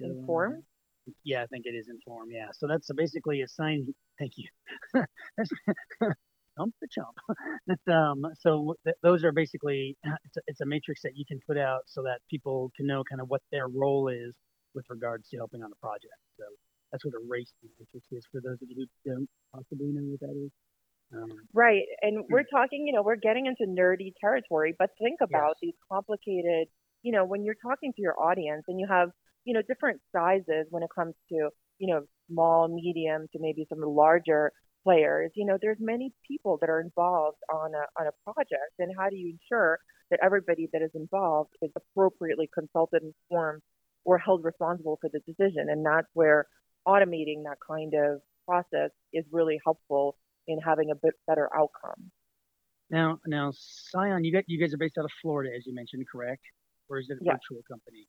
other 0.00 0.12
one? 0.12 0.20
Informed? 0.20 0.62
Yeah, 1.22 1.42
I 1.42 1.46
think 1.46 1.66
it 1.66 1.74
is 1.76 1.88
inform. 1.88 2.30
Yeah, 2.30 2.48
so 2.52 2.66
that's 2.66 2.90
basically 2.96 3.42
a 3.42 3.48
sign. 3.48 3.86
Thank 4.18 4.32
you. 4.36 4.48
That's 5.36 5.50
chump 6.56 6.74
the 6.80 6.88
chump. 6.88 7.16
That's 7.66 7.88
um. 7.88 8.24
So 8.40 8.74
th- 8.84 8.96
those 9.02 9.24
are 9.24 9.32
basically 9.32 9.96
it's 10.24 10.36
a, 10.36 10.40
it's 10.46 10.60
a 10.60 10.66
matrix 10.66 11.02
that 11.02 11.16
you 11.16 11.24
can 11.26 11.40
put 11.46 11.58
out 11.58 11.82
so 11.86 12.02
that 12.04 12.20
people 12.30 12.70
can 12.76 12.86
know 12.86 13.02
kind 13.10 13.20
of 13.20 13.28
what 13.28 13.42
their 13.50 13.68
role 13.68 14.08
is 14.08 14.32
with 14.74 14.84
regards 14.88 15.28
to 15.30 15.36
helping 15.36 15.62
on 15.62 15.70
the 15.70 15.76
project. 15.76 16.14
So 16.38 16.44
that's 16.90 17.04
what 17.04 17.14
a 17.14 17.22
RACI 17.26 17.68
matrix 17.78 18.06
is 18.12 18.24
for 18.30 18.40
those 18.40 18.62
of 18.62 18.68
you 18.68 18.86
who 19.04 19.10
don't 19.10 19.28
possibly 19.52 19.88
know 19.88 20.02
what 20.02 20.20
that 20.20 20.44
is. 20.44 20.50
Um, 21.12 21.30
Right. 21.52 21.82
And 22.02 22.24
we're 22.30 22.44
talking, 22.44 22.86
you 22.86 22.94
know, 22.94 23.02
we're 23.02 23.16
getting 23.16 23.46
into 23.46 23.66
nerdy 23.66 24.12
territory, 24.20 24.74
but 24.78 24.90
think 25.00 25.18
about 25.20 25.56
these 25.60 25.74
complicated, 25.90 26.68
you 27.02 27.12
know, 27.12 27.24
when 27.24 27.44
you're 27.44 27.56
talking 27.62 27.92
to 27.92 28.02
your 28.02 28.18
audience 28.20 28.64
and 28.68 28.80
you 28.80 28.86
have, 28.88 29.10
you 29.44 29.54
know, 29.54 29.62
different 29.62 30.00
sizes 30.14 30.66
when 30.70 30.82
it 30.82 30.90
comes 30.94 31.14
to, 31.30 31.50
you 31.78 31.86
know, 31.94 32.02
small, 32.30 32.68
medium 32.68 33.26
to 33.32 33.38
maybe 33.40 33.66
some 33.68 33.80
larger 33.80 34.52
players, 34.84 35.30
you 35.34 35.44
know, 35.46 35.58
there's 35.60 35.78
many 35.80 36.12
people 36.26 36.58
that 36.60 36.70
are 36.70 36.80
involved 36.80 37.38
on 37.52 37.72
a 37.74 37.84
on 38.00 38.06
a 38.06 38.32
project 38.32 38.72
and 38.78 38.92
how 38.98 39.08
do 39.08 39.16
you 39.16 39.34
ensure 39.38 39.78
that 40.10 40.20
everybody 40.22 40.68
that 40.72 40.82
is 40.82 40.90
involved 40.94 41.50
is 41.62 41.70
appropriately 41.76 42.48
consulted, 42.54 43.02
informed, 43.02 43.62
or 44.04 44.18
held 44.18 44.44
responsible 44.44 44.98
for 45.00 45.10
the 45.12 45.20
decision? 45.20 45.68
And 45.70 45.84
that's 45.84 46.08
where 46.14 46.46
automating 46.86 47.44
that 47.44 47.56
kind 47.66 47.94
of 47.94 48.20
process 48.46 48.90
is 49.12 49.24
really 49.32 49.58
helpful 49.64 50.16
in 50.46 50.58
having 50.60 50.90
a 50.90 50.94
bit 50.94 51.14
better 51.26 51.48
outcome. 51.56 52.10
now, 52.90 53.18
now, 53.26 53.50
Scion, 53.54 54.24
you 54.24 54.32
got 54.32 54.44
you 54.46 54.58
guys 54.60 54.74
are 54.74 54.78
based 54.78 54.98
out 54.98 55.04
of 55.06 55.10
Florida, 55.22 55.50
as 55.56 55.66
you 55.66 55.74
mentioned, 55.74 56.06
correct? 56.10 56.42
Or 56.88 56.98
is 56.98 57.08
it 57.08 57.14
a 57.14 57.24
Yeah. 57.24 57.32
virtual 57.32 57.62
company? 57.70 58.06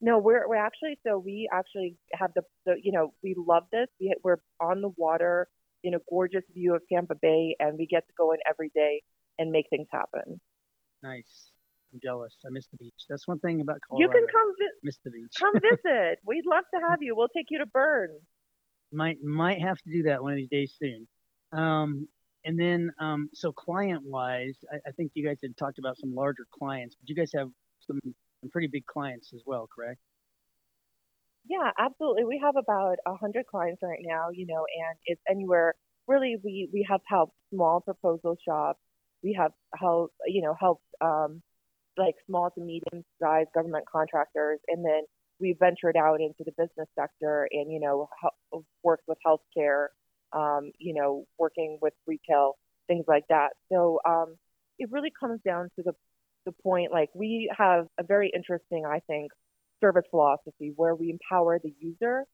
No, 0.00 0.18
we're 0.18 0.48
we're 0.48 0.56
actually 0.56 0.98
so 1.06 1.18
we 1.18 1.48
actually 1.52 1.96
have 2.12 2.30
the, 2.34 2.42
the 2.64 2.76
you 2.82 2.92
know 2.92 3.12
we 3.22 3.34
love 3.36 3.64
this. 3.70 3.88
We 4.00 4.14
we're 4.22 4.38
on 4.60 4.80
the 4.80 4.90
water 4.96 5.48
in 5.82 5.94
a 5.94 5.98
gorgeous 6.08 6.44
view 6.54 6.74
of 6.74 6.82
Tampa 6.90 7.14
Bay, 7.14 7.56
and 7.58 7.78
we 7.78 7.86
get 7.86 8.06
to 8.06 8.12
go 8.16 8.32
in 8.32 8.38
every 8.48 8.70
day 8.74 9.02
and 9.38 9.50
make 9.50 9.66
things 9.70 9.88
happen. 9.90 10.40
Nice. 11.02 11.50
I'm 11.92 12.00
jealous. 12.02 12.34
I 12.46 12.50
miss 12.50 12.66
the 12.68 12.76
beach. 12.76 13.04
That's 13.08 13.26
one 13.26 13.40
thing 13.40 13.60
about 13.60 13.78
You 13.96 14.08
can 14.08 14.26
come 14.30 14.52
visit. 14.58 14.74
miss 14.82 14.98
the 15.04 15.10
beach. 15.10 15.32
come 15.38 15.54
visit. 15.60 16.18
We'd 16.24 16.46
love 16.46 16.64
to 16.74 16.80
have 16.88 16.98
you. 17.02 17.16
We'll 17.16 17.28
take 17.28 17.46
you 17.50 17.58
to 17.58 17.66
Burn. 17.66 18.10
might 18.92 19.22
might 19.22 19.60
have 19.60 19.78
to 19.78 19.90
do 19.90 20.04
that 20.04 20.22
one 20.22 20.32
of 20.32 20.36
these 20.36 20.48
days 20.50 20.74
soon. 20.78 21.08
Um, 21.52 22.06
and 22.44 22.58
then 22.58 22.92
um, 23.00 23.28
so 23.34 23.52
client 23.52 24.02
wise, 24.04 24.56
I, 24.72 24.76
I 24.88 24.92
think 24.92 25.12
you 25.14 25.26
guys 25.26 25.38
had 25.42 25.56
talked 25.56 25.78
about 25.78 25.98
some 25.98 26.14
larger 26.14 26.46
clients, 26.56 26.94
but 26.98 27.08
you 27.08 27.14
guys 27.16 27.32
have 27.34 27.48
some, 27.86 27.98
some 28.40 28.50
pretty 28.50 28.68
big 28.68 28.86
clients 28.86 29.30
as 29.34 29.40
well, 29.46 29.68
correct? 29.74 30.00
Yeah, 31.48 31.70
absolutely. 31.78 32.24
We 32.24 32.40
have 32.42 32.56
about 32.56 32.96
a 33.06 33.14
hundred 33.16 33.46
clients 33.46 33.82
right 33.82 34.00
now, 34.02 34.28
you 34.32 34.46
know, 34.46 34.66
and 34.66 34.98
it's 35.06 35.20
anywhere 35.28 35.74
really 36.06 36.36
we 36.42 36.68
we 36.72 36.86
have 36.88 37.00
helped 37.06 37.34
small 37.52 37.80
proposal 37.80 38.36
shops. 38.46 38.80
We 39.22 39.34
have 39.38 39.52
helped 39.74 40.14
you 40.26 40.42
know 40.42 40.54
helped 40.58 40.84
um, 41.00 41.42
like 41.96 42.14
small 42.26 42.50
to 42.50 42.60
medium 42.60 43.04
sized 43.22 43.50
government 43.54 43.84
contractors, 43.90 44.60
and 44.68 44.84
then 44.84 45.02
we 45.40 45.56
ventured 45.58 45.96
out 45.96 46.20
into 46.20 46.44
the 46.44 46.52
business 46.52 46.88
sector 46.98 47.48
and 47.50 47.72
you 47.72 47.80
know 47.80 48.08
help, 48.20 48.64
worked 48.82 49.04
with 49.08 49.18
healthcare, 49.26 49.86
um, 50.32 50.72
you 50.78 50.94
know 50.94 51.24
working 51.38 51.78
with 51.80 51.94
retail 52.06 52.56
things 52.86 53.04
like 53.08 53.24
that. 53.28 53.50
So 53.72 54.00
um, 54.06 54.36
it 54.78 54.90
really 54.90 55.12
comes 55.18 55.40
down 55.44 55.68
to 55.76 55.82
the 55.82 55.92
the 56.44 56.52
point 56.62 56.92
like 56.92 57.10
we 57.14 57.50
have 57.56 57.86
a 57.98 58.02
very 58.02 58.30
interesting 58.34 58.84
I 58.86 59.00
think 59.06 59.30
service 59.80 60.04
philosophy 60.10 60.72
where 60.76 60.94
we 60.94 61.10
empower 61.10 61.58
the 61.58 61.72
user 61.80 62.24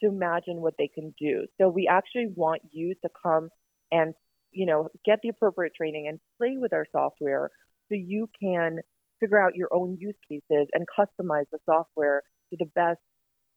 to 0.00 0.08
imagine 0.08 0.60
what 0.60 0.74
they 0.78 0.88
can 0.88 1.14
do. 1.18 1.46
So 1.60 1.68
we 1.68 1.88
actually 1.88 2.26
want 2.34 2.62
you 2.70 2.94
to 3.02 3.08
come 3.22 3.48
and 3.90 4.14
you 4.52 4.66
know 4.66 4.88
get 5.04 5.20
the 5.22 5.28
appropriate 5.28 5.74
training 5.74 6.06
and 6.08 6.20
play 6.38 6.56
with 6.58 6.72
our 6.72 6.86
software 6.92 7.50
so 7.88 7.94
you 7.94 8.28
can 8.40 8.78
figure 9.20 9.40
out 9.40 9.54
your 9.54 9.68
own 9.72 9.96
use 10.00 10.16
cases 10.28 10.68
and 10.72 10.86
customize 10.98 11.46
the 11.52 11.58
software 11.64 12.22
to 12.50 12.56
the 12.58 12.66
best 12.74 12.98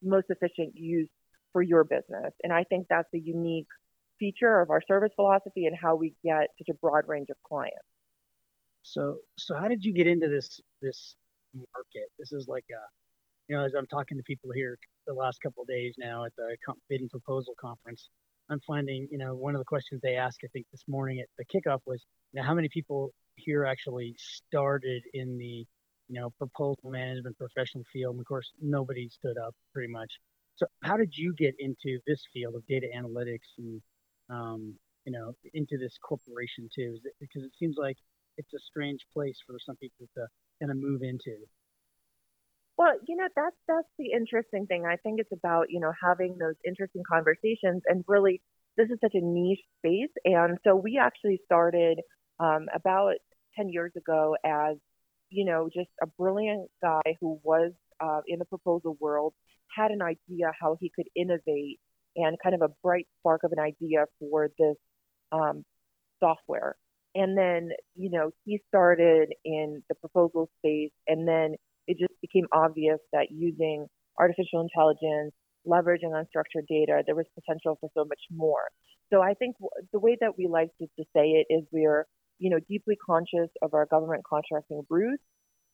most 0.03 0.27
efficient 0.29 0.73
use 0.75 1.09
for 1.51 1.61
your 1.61 1.83
business. 1.83 2.33
And 2.43 2.53
I 2.53 2.63
think 2.63 2.87
that's 2.89 3.07
a 3.13 3.19
unique 3.19 3.67
feature 4.19 4.61
of 4.61 4.69
our 4.69 4.81
service 4.87 5.11
philosophy 5.15 5.65
and 5.65 5.75
how 5.75 5.95
we 5.95 6.13
get 6.23 6.47
such 6.57 6.69
a 6.69 6.73
broad 6.73 7.05
range 7.07 7.29
of 7.29 7.37
clients. 7.47 7.87
So 8.85 9.17
so 9.37 9.55
how 9.55 9.67
did 9.67 9.83
you 9.83 9.93
get 9.93 10.07
into 10.07 10.27
this 10.27 10.61
this 10.81 11.15
market? 11.53 12.07
This 12.19 12.31
is 12.31 12.47
like 12.47 12.65
a 12.69 12.81
you 13.47 13.55
know, 13.55 13.65
as 13.65 13.73
I'm 13.73 13.87
talking 13.87 14.17
to 14.17 14.23
people 14.23 14.51
here 14.51 14.77
the 15.07 15.13
last 15.13 15.41
couple 15.41 15.63
of 15.63 15.67
days 15.67 15.95
now 15.97 16.25
at 16.25 16.35
the 16.35 16.55
bidding 16.89 17.09
proposal 17.09 17.53
conference, 17.59 18.09
I'm 18.49 18.59
finding, 18.65 19.07
you 19.11 19.17
know, 19.17 19.35
one 19.35 19.55
of 19.55 19.59
the 19.59 19.65
questions 19.65 20.01
they 20.01 20.15
asked, 20.15 20.39
I 20.43 20.47
think 20.47 20.65
this 20.71 20.83
morning 20.87 21.19
at 21.19 21.27
the 21.37 21.45
kickoff 21.45 21.79
was, 21.85 22.03
you 22.31 22.39
know, 22.39 22.45
how 22.47 22.53
many 22.53 22.69
people 22.69 23.11
here 23.35 23.65
actually 23.65 24.15
started 24.17 25.03
in 25.13 25.37
the, 25.37 25.65
you 26.07 26.19
know, 26.19 26.31
proposal 26.37 26.89
management 26.89 27.37
professional 27.37 27.83
field? 27.91 28.15
And 28.15 28.21
of 28.21 28.27
course, 28.27 28.51
nobody 28.61 29.09
stood 29.09 29.37
up 29.37 29.55
pretty 29.73 29.91
much. 29.91 30.11
So 30.55 30.65
how 30.83 30.97
did 30.97 31.15
you 31.15 31.33
get 31.33 31.55
into 31.59 31.99
this 32.07 32.23
field 32.33 32.55
of 32.55 32.65
data 32.67 32.87
analytics 32.95 33.49
and, 33.57 33.81
um, 34.29 34.73
you 35.05 35.11
know, 35.11 35.33
into 35.53 35.77
this 35.77 35.97
corporation 36.01 36.69
too? 36.73 36.97
It, 37.03 37.13
because 37.19 37.43
it 37.43 37.51
seems 37.59 37.77
like 37.77 37.97
it's 38.37 38.53
a 38.53 38.59
strange 38.59 39.01
place 39.13 39.37
for 39.45 39.55
some 39.65 39.75
people 39.77 40.07
to 40.15 40.27
kind 40.59 40.71
of 40.71 40.77
move 40.77 41.01
into. 41.01 41.35
Well, 42.77 42.93
you 43.07 43.15
know, 43.15 43.27
that's 43.35 43.55
that's 43.67 43.87
the 43.97 44.11
interesting 44.11 44.65
thing. 44.67 44.85
I 44.85 44.97
think 44.97 45.19
it's 45.19 45.31
about, 45.31 45.67
you 45.69 45.79
know, 45.79 45.93
having 46.03 46.37
those 46.37 46.55
interesting 46.65 47.03
conversations 47.09 47.83
and 47.87 48.03
really 48.07 48.41
this 48.77 48.89
is 48.89 48.97
such 49.01 49.13
a 49.15 49.21
niche 49.21 49.63
space. 49.79 50.11
And 50.25 50.57
so 50.63 50.75
we 50.75 50.99
actually 51.01 51.39
started 51.45 51.99
um, 52.39 52.67
about 52.73 53.13
10 53.57 53.69
years 53.69 53.91
ago 53.95 54.35
as, 54.45 54.77
you 55.29 55.45
know, 55.45 55.69
just 55.73 55.89
a 56.01 56.07
brilliant 56.07 56.69
guy 56.81 57.15
who 57.21 57.39
was 57.43 57.71
uh, 57.99 58.21
in 58.27 58.39
the 58.39 58.45
proposal 58.45 58.97
world, 58.99 59.33
had 59.75 59.91
an 59.91 60.01
idea 60.01 60.51
how 60.59 60.77
he 60.79 60.91
could 60.93 61.07
innovate 61.15 61.79
and 62.15 62.37
kind 62.41 62.55
of 62.55 62.61
a 62.61 62.73
bright 62.83 63.07
spark 63.19 63.43
of 63.43 63.51
an 63.51 63.59
idea 63.59 64.05
for 64.19 64.49
this 64.59 64.75
um, 65.31 65.63
software. 66.19 66.75
And 67.15 67.37
then, 67.37 67.69
you 67.95 68.11
know, 68.11 68.31
he 68.43 68.61
started 68.67 69.33
in 69.45 69.81
the 69.87 69.95
proposal 69.95 70.49
space 70.59 70.91
and 71.07 71.25
then 71.27 71.55
it 71.87 71.97
just 71.97 72.13
became 72.21 72.45
obvious 72.51 72.99
that 73.13 73.27
using 73.31 73.87
artificial 74.19 74.61
intelligence, 74.61 75.33
leveraging 75.65 76.11
unstructured 76.11 76.67
data, 76.67 77.03
there 77.05 77.15
was 77.15 77.25
potential 77.33 77.77
for 77.79 77.89
so 77.93 78.03
much 78.05 78.19
more. 78.31 78.63
So 79.11 79.21
I 79.21 79.33
think 79.33 79.55
the 79.93 79.99
way 79.99 80.17
that 80.19 80.37
we 80.37 80.47
like 80.47 80.69
to, 80.79 80.87
to 80.97 81.05
say 81.15 81.29
it 81.29 81.47
is 81.49 81.63
we're, 81.71 82.05
you 82.37 82.49
know, 82.49 82.59
deeply 82.67 82.97
conscious 82.97 83.49
of 83.61 83.73
our 83.73 83.85
government 83.85 84.23
contracting 84.27 84.81
roots 84.89 85.23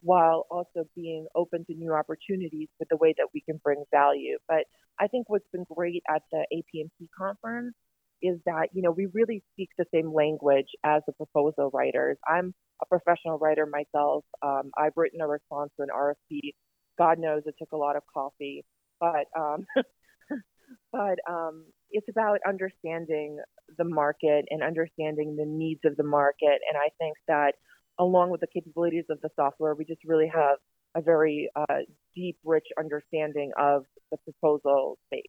while 0.01 0.45
also 0.51 0.87
being 0.95 1.27
open 1.35 1.65
to 1.65 1.73
new 1.73 1.93
opportunities 1.93 2.67
with 2.79 2.89
the 2.89 2.97
way 2.97 3.13
that 3.17 3.27
we 3.33 3.41
can 3.41 3.59
bring 3.63 3.83
value. 3.91 4.37
But 4.47 4.65
I 4.99 5.07
think 5.07 5.29
what's 5.29 5.45
been 5.51 5.65
great 5.75 6.03
at 6.13 6.23
the 6.31 6.45
APMP 6.53 7.07
conference 7.17 7.73
is 8.21 8.39
that, 8.45 8.69
you 8.73 8.81
know, 8.81 8.91
we 8.91 9.07
really 9.13 9.43
speak 9.53 9.69
the 9.77 9.85
same 9.93 10.13
language 10.13 10.67
as 10.83 11.01
the 11.07 11.13
proposal 11.13 11.69
writers. 11.73 12.17
I'm 12.27 12.53
a 12.81 12.85
professional 12.85 13.37
writer 13.37 13.65
myself. 13.65 14.25
Um, 14.41 14.71
I've 14.77 14.93
written 14.95 15.21
a 15.21 15.27
response 15.27 15.71
to 15.77 15.83
an 15.83 15.89
RFP. 15.95 16.53
God 16.97 17.19
knows 17.19 17.43
it 17.45 17.55
took 17.57 17.71
a 17.71 17.77
lot 17.77 17.95
of 17.95 18.03
coffee, 18.13 18.65
but 18.99 19.25
um, 19.37 19.65
but 20.91 21.19
um, 21.29 21.65
it's 21.89 22.07
about 22.09 22.39
understanding 22.47 23.39
the 23.77 23.83
market 23.83 24.45
and 24.49 24.63
understanding 24.63 25.35
the 25.35 25.45
needs 25.45 25.81
of 25.85 25.95
the 25.97 26.03
market. 26.03 26.59
And 26.69 26.77
I 26.77 26.89
think 26.99 27.15
that 27.27 27.53
along 27.99 28.29
with 28.29 28.41
the 28.41 28.47
capabilities 28.47 29.05
of 29.09 29.19
the 29.21 29.29
software, 29.35 29.75
we 29.75 29.85
just 29.85 30.01
really 30.05 30.29
have 30.33 30.57
a 30.95 31.01
very 31.01 31.49
uh, 31.55 31.79
deep, 32.15 32.37
rich 32.43 32.67
understanding 32.77 33.51
of 33.57 33.85
the 34.11 34.17
proposal 34.17 34.97
space. 35.07 35.23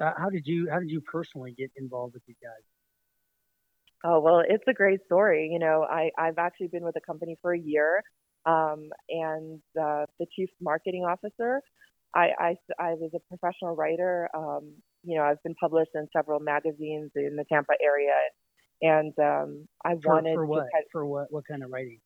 Uh, 0.00 0.12
how 0.16 0.28
did 0.28 0.46
you 0.46 0.68
how 0.70 0.80
did 0.80 0.90
you 0.90 1.00
personally 1.00 1.54
get 1.56 1.70
involved 1.76 2.14
with 2.14 2.24
these 2.26 2.36
guys? 2.42 2.62
Oh 4.04 4.20
well, 4.20 4.42
it's 4.46 4.64
a 4.68 4.72
great 4.72 5.00
story. 5.06 5.48
You 5.52 5.58
know, 5.58 5.86
I 5.88 6.10
I've 6.18 6.38
actually 6.38 6.68
been 6.68 6.84
with 6.84 6.94
the 6.94 7.00
company 7.00 7.36
for 7.40 7.54
a 7.54 7.58
year, 7.58 8.02
um, 8.44 8.90
and 9.08 9.60
uh, 9.80 10.06
the 10.18 10.26
chief 10.34 10.50
marketing 10.60 11.04
officer. 11.04 11.60
I, 12.14 12.30
I 12.38 12.56
I 12.78 12.94
was 12.94 13.10
a 13.14 13.20
professional 13.20 13.74
writer. 13.74 14.28
Um, 14.34 14.72
you 15.02 15.16
know, 15.16 15.24
I've 15.24 15.42
been 15.42 15.54
published 15.56 15.90
in 15.94 16.08
several 16.16 16.40
magazines 16.40 17.10
in 17.16 17.36
the 17.36 17.44
Tampa 17.50 17.74
area, 17.82 18.12
and 18.82 19.12
um, 19.18 19.68
I 19.84 19.94
for, 20.02 20.14
wanted 20.14 20.34
for 20.34 20.46
what 20.46 20.64
to 20.64 20.70
kind 20.72 20.84
for 20.92 21.06
what 21.06 21.32
what 21.32 21.46
kind 21.46 21.62
of 21.62 21.70
writing? 21.70 22.00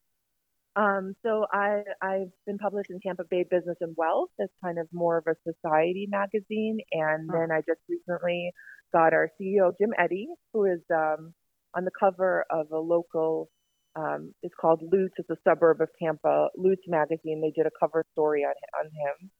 Um, 0.79 1.17
so 1.25 1.45
I 1.53 1.83
I've 2.01 2.31
been 2.47 2.57
published 2.59 2.91
in 2.91 3.01
Tampa 3.01 3.25
Bay 3.29 3.45
Business 3.51 3.77
and 3.81 3.97
Wealth. 3.97 4.31
It's 4.39 4.53
kind 4.63 4.79
of 4.79 4.87
more 4.93 5.19
of 5.19 5.27
a 5.27 5.35
society 5.43 6.07
magazine, 6.09 6.79
and 6.93 7.29
then 7.29 7.51
I 7.51 7.63
just 7.67 7.81
recently 7.89 8.53
got 8.93 9.13
our 9.13 9.29
CEO 9.41 9.73
Jim 9.77 9.91
Eddy, 9.99 10.29
who 10.53 10.67
is 10.67 10.81
um, 10.95 11.35
on 11.75 11.85
the 11.85 11.91
cover 11.99 12.45
of 12.51 12.71
a 12.71 12.79
local. 12.79 13.51
Um, 13.97 14.33
it's 14.45 14.55
called 14.61 14.81
Lutz. 14.93 15.15
It's 15.19 15.31
a 15.31 15.37
suburb 15.43 15.81
of 15.81 15.89
Tampa. 16.01 16.51
Lutz 16.57 16.83
magazine. 16.87 17.41
They 17.41 17.51
did 17.51 17.67
a 17.67 17.77
cover 17.81 18.05
story 18.13 18.45
on 18.45 18.55
on 18.79 18.87
him. 18.87 19.31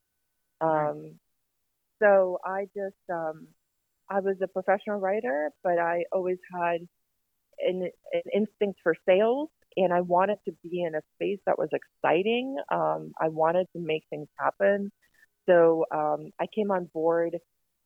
Um, 0.61 1.19
so 2.03 2.39
I 2.45 2.65
just 2.75 2.97
um, 3.13 3.47
I 4.11 4.19
was 4.19 4.35
a 4.43 4.49
professional 4.49 4.99
writer, 4.99 5.53
but 5.63 5.79
I 5.79 6.03
always 6.13 6.39
had 6.53 6.81
an, 7.61 7.91
an 8.13 8.23
instinct 8.35 8.81
for 8.83 8.97
sales 9.07 9.51
and 9.77 9.93
I 9.93 10.01
wanted 10.01 10.39
to 10.47 10.53
be 10.63 10.83
in 10.83 10.95
a 10.95 11.01
space 11.15 11.39
that 11.47 11.59
was 11.59 11.69
exciting. 11.73 12.57
Um, 12.71 13.13
I 13.21 13.29
wanted 13.29 13.67
to 13.75 13.81
make 13.81 14.05
things 14.11 14.29
happen. 14.39 14.91
So 15.49 15.85
um, 15.93 16.31
I 16.41 16.47
came 16.55 16.71
on 16.71 16.91
board 16.93 17.37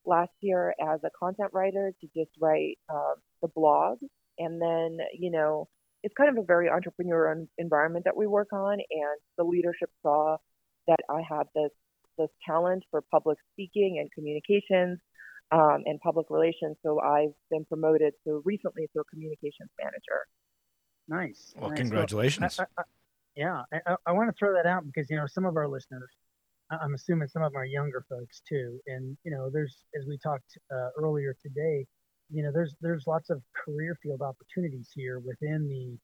last 0.04 0.32
year 0.40 0.74
as 0.80 1.00
a 1.04 1.10
content 1.18 1.50
writer 1.52 1.92
to 2.00 2.06
just 2.16 2.30
write 2.40 2.78
uh, 2.88 3.14
the 3.40 3.48
blog. 3.48 3.98
And 4.38 4.60
then, 4.60 4.98
you 5.12 5.30
know, 5.30 5.68
it's 6.02 6.14
kind 6.16 6.30
of 6.36 6.42
a 6.42 6.46
very 6.46 6.68
entrepreneurial 6.68 7.46
environment 7.58 8.04
that 8.06 8.16
we 8.16 8.26
work 8.26 8.52
on. 8.52 8.72
And 8.72 9.20
the 9.38 9.44
leadership 9.44 9.90
saw 10.02 10.38
that 10.88 11.00
I 11.08 11.22
had 11.28 11.44
this, 11.54 11.70
this 12.18 12.30
talent 12.44 12.84
for 12.90 13.02
public 13.10 13.38
speaking 13.52 13.98
and 14.00 14.10
communications 14.12 14.98
um, 15.52 15.82
and 15.86 16.00
public 16.00 16.26
relations. 16.30 16.76
So 16.82 17.00
I've 17.00 17.34
been 17.50 17.64
promoted 17.66 18.14
to 18.26 18.42
recently 18.44 18.88
to 18.94 19.00
a 19.00 19.04
communications 19.04 19.70
manager. 19.78 20.26
Nice. 21.08 21.54
Well, 21.56 21.70
nice. 21.70 21.78
congratulations. 21.78 22.58
I, 22.58 22.62
I, 22.62 22.66
I, 22.78 22.82
yeah, 23.34 23.62
I, 24.06 24.12
want 24.12 24.28
to 24.28 24.34
throw 24.38 24.52
that 24.54 24.66
out 24.66 24.84
because 24.84 25.08
you 25.10 25.16
know 25.16 25.26
some 25.26 25.46
of 25.46 25.56
our 25.56 25.68
listeners, 25.68 26.10
I'm 26.70 26.94
assuming 26.94 27.28
some 27.28 27.42
of 27.42 27.52
them 27.52 27.60
are 27.60 27.64
younger 27.64 28.04
folks 28.08 28.42
too, 28.46 28.78
and 28.86 29.16
you 29.24 29.30
know 29.30 29.50
there's 29.50 29.78
as 29.98 30.06
we 30.06 30.18
talked 30.18 30.58
uh, 30.70 30.90
earlier 30.98 31.34
today, 31.42 31.86
you 32.30 32.42
know 32.42 32.52
there's 32.52 32.74
there's 32.80 33.06
lots 33.06 33.30
of 33.30 33.42
career 33.54 33.96
field 34.02 34.20
opportunities 34.20 34.90
here 34.94 35.18
within 35.18 35.68
the 35.68 35.98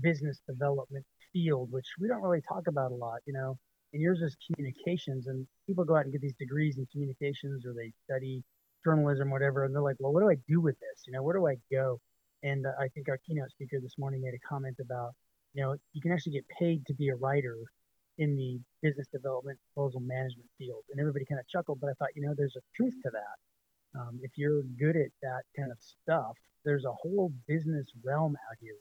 business 0.00 0.40
development 0.46 1.06
field, 1.32 1.72
which 1.72 1.86
we 2.00 2.06
don't 2.06 2.22
really 2.22 2.42
talk 2.42 2.66
about 2.68 2.92
a 2.92 2.94
lot. 2.94 3.20
You 3.26 3.32
know, 3.32 3.58
and 3.94 4.02
yours 4.02 4.20
is 4.20 4.36
communications, 4.46 5.26
and 5.26 5.46
people 5.66 5.84
go 5.84 5.96
out 5.96 6.04
and 6.04 6.12
get 6.12 6.20
these 6.20 6.34
degrees 6.38 6.76
in 6.76 6.86
communications 6.92 7.64
or 7.64 7.72
they 7.72 7.92
study 8.04 8.42
journalism, 8.84 9.30
whatever, 9.30 9.64
and 9.64 9.74
they're 9.74 9.82
like, 9.82 9.96
well, 9.98 10.12
what 10.12 10.20
do 10.20 10.28
I 10.28 10.36
do 10.46 10.60
with 10.60 10.78
this? 10.80 11.04
You 11.06 11.14
know, 11.14 11.22
where 11.22 11.34
do 11.34 11.46
I 11.46 11.56
go? 11.72 11.98
And 12.44 12.66
I 12.78 12.88
think 12.88 13.08
our 13.08 13.18
keynote 13.26 13.50
speaker 13.50 13.80
this 13.80 13.96
morning 13.96 14.20
made 14.20 14.34
a 14.34 14.38
comment 14.46 14.76
about, 14.78 15.14
you 15.54 15.62
know, 15.62 15.76
you 15.94 16.02
can 16.02 16.12
actually 16.12 16.32
get 16.32 16.46
paid 16.48 16.84
to 16.86 16.94
be 16.94 17.08
a 17.08 17.16
writer 17.16 17.56
in 18.18 18.36
the 18.36 18.60
business 18.82 19.08
development 19.08 19.58
proposal 19.74 20.00
management 20.00 20.48
field. 20.58 20.84
And 20.90 21.00
everybody 21.00 21.24
kind 21.24 21.40
of 21.40 21.48
chuckled, 21.48 21.80
but 21.80 21.88
I 21.88 21.94
thought, 21.94 22.10
you 22.14 22.22
know, 22.22 22.34
there's 22.36 22.56
a 22.56 22.60
truth 22.76 22.94
to 23.02 23.10
that. 23.10 23.98
Um, 23.98 24.20
if 24.22 24.32
you're 24.36 24.62
good 24.78 24.96
at 24.96 25.08
that 25.22 25.42
kind 25.56 25.72
of 25.72 25.78
stuff, 25.80 26.36
there's 26.64 26.84
a 26.84 26.92
whole 26.92 27.32
business 27.48 27.86
realm 28.04 28.36
out 28.50 28.56
here 28.60 28.74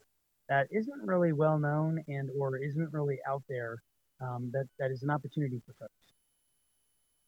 that 0.49 0.67
isn't 0.71 1.01
really 1.07 1.31
well 1.31 1.57
known 1.57 2.03
and 2.07 2.29
or 2.37 2.57
isn't 2.57 2.91
really 2.91 3.19
out 3.27 3.43
there. 3.47 3.77
Um, 4.21 4.51
that 4.53 4.67
that 4.79 4.91
is 4.91 5.03
an 5.03 5.09
opportunity 5.09 5.61
for 5.65 5.73
folks. 5.73 5.91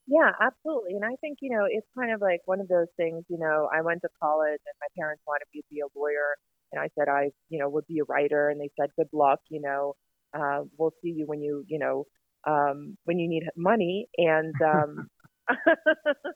Yeah, 0.08 0.32
absolutely. 0.40 0.94
And 0.94 1.04
I 1.06 1.16
think, 1.22 1.40
you 1.42 1.50
know, 1.50 1.66
it's 1.70 1.88
kind 1.98 2.12
of 2.14 2.22
like 2.22 2.42
one 2.46 2.60
of 2.62 2.68
those 2.68 2.88
things, 2.98 3.24
you 3.28 3.38
know, 3.40 3.70
I 3.74 3.82
went 3.82 4.02
to 4.02 4.10
college 4.22 4.62
and 4.66 4.76
my 4.80 4.88
parents 4.98 5.24
wanted 5.28 5.46
me 5.54 5.62
to 5.62 5.68
be 5.72 5.80
a 5.82 6.00
lawyer. 6.00 6.36
And 6.72 6.82
I 6.82 6.90
said 6.98 7.08
I, 7.10 7.32
you 7.50 7.60
know, 7.60 7.70
would 7.70 7.88
be 7.88 8.00
a 8.00 8.04
writer. 8.04 8.50
And 8.50 8.60
they 8.62 8.70
said, 8.80 8.90
good 8.98 9.10
luck, 9.14 9.40
you 9.50 9.62
know, 9.62 9.96
uh, 10.38 10.62
we'll 10.78 10.94
see 11.02 11.10
you 11.10 11.26
when 11.26 11.42
you, 11.42 11.64
you 11.68 11.80
know, 11.80 12.06
um, 12.46 12.98
when 13.06 13.18
you 13.18 13.28
need 13.28 13.44
money. 13.56 14.08
And, 14.18 14.60
um, 14.62 15.08